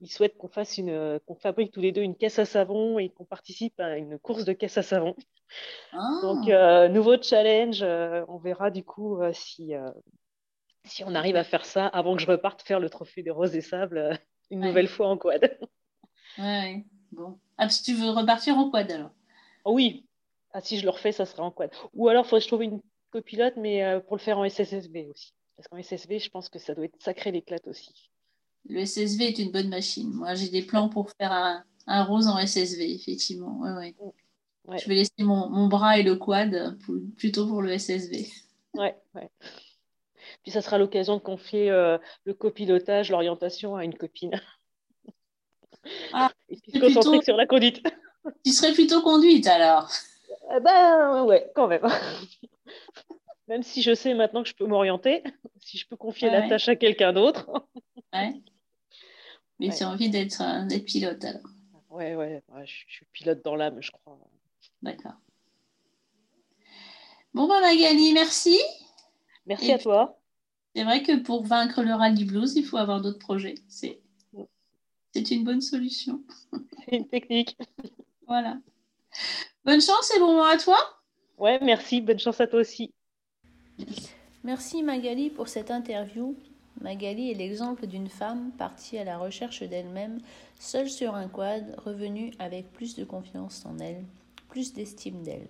[0.00, 3.08] Il souhaite qu'on fasse une, qu'on fabrique tous les deux une caisse à savon et
[3.08, 5.14] qu'on participe à une course de caisse à savon.
[6.22, 6.84] Donc, ah.
[6.84, 7.82] euh, nouveau challenge.
[7.82, 9.72] Euh, on verra du coup euh, si,
[10.84, 13.54] si on arrive à faire ça avant que je reparte faire le trophée des roses
[13.54, 14.18] et sables
[14.50, 15.58] une nouvelle fois en quad.
[16.36, 17.38] Ouais, bon.
[17.58, 19.12] Ah, si tu veux repartir en quad alors
[19.64, 20.04] Oui.
[20.52, 21.70] Ah, si je le refais, ça sera en quad.
[21.92, 22.80] Ou alors, il faudrait que je trouve une
[23.10, 25.32] copilote, mais pour le faire en SSSB aussi.
[25.54, 28.10] Parce qu'en SSV, je pense que ça doit être sacré l'éclate aussi.
[28.68, 30.10] Le SSV est une bonne machine.
[30.12, 33.58] Moi, j'ai des plans pour faire un, un rose en SSV, effectivement.
[33.60, 33.94] Ouais, ouais.
[34.00, 34.10] Mm.
[34.78, 36.78] Je vais laisser mon, bras et le quad
[37.16, 38.26] plutôt pour le SSV.
[38.74, 39.30] Ouais, ouais.
[40.42, 44.40] Puis ça sera l'occasion de confier euh, le copilotage, l'orientation à une copine.
[46.12, 47.82] Ah, et puis se concentrer sur la conduite.
[48.42, 49.92] Tu serais plutôt conduite alors
[50.56, 51.86] eh Ben ouais, quand même.
[53.48, 55.22] Même si je sais maintenant que je peux m'orienter,
[55.60, 57.50] si je peux confier la tâche à quelqu'un d'autre.
[58.14, 58.32] ouais.
[59.68, 61.42] Mais tu as envie d'être pilote alors.
[61.90, 64.18] Ouais, ouais, je, suis pilote dans l'âme, je crois.
[64.82, 65.14] D'accord.
[67.34, 68.58] Bon, bah, Magali, merci.
[69.46, 70.18] Merci à toi.
[70.74, 73.54] C'est vrai que pour vaincre le rallye blues, il faut avoir d'autres projets.
[73.68, 74.00] C'est,
[75.12, 76.22] c'est une bonne solution.
[76.84, 77.56] C'est une technique.
[78.26, 78.58] voilà.
[79.64, 80.76] Bonne chance et bon mois à toi.
[81.38, 82.00] Ouais, merci.
[82.00, 82.92] Bonne chance à toi aussi.
[84.42, 86.36] Merci Magali pour cette interview.
[86.80, 90.20] Magali est l'exemple d'une femme partie à la recherche d'elle-même,
[90.58, 94.04] seule sur un quad, revenue avec plus de confiance en elle
[94.54, 95.48] plus d'estime d'elle.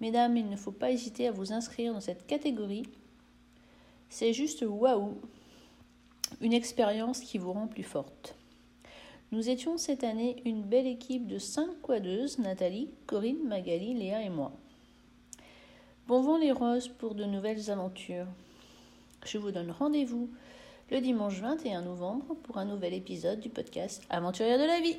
[0.00, 2.82] Mesdames, il ne faut pas hésiter à vous inscrire dans cette catégorie.
[4.08, 5.16] C'est juste waouh,
[6.40, 8.34] une expérience qui vous rend plus forte.
[9.30, 14.28] Nous étions cette année une belle équipe de cinq quadeuses, Nathalie, Corinne, Magali, Léa et
[14.28, 14.50] moi.
[16.08, 18.26] Bon vent les roses pour de nouvelles aventures.
[19.24, 20.30] Je vous donne rendez-vous
[20.90, 24.98] le dimanche 21 novembre pour un nouvel épisode du podcast Aventurière de la vie.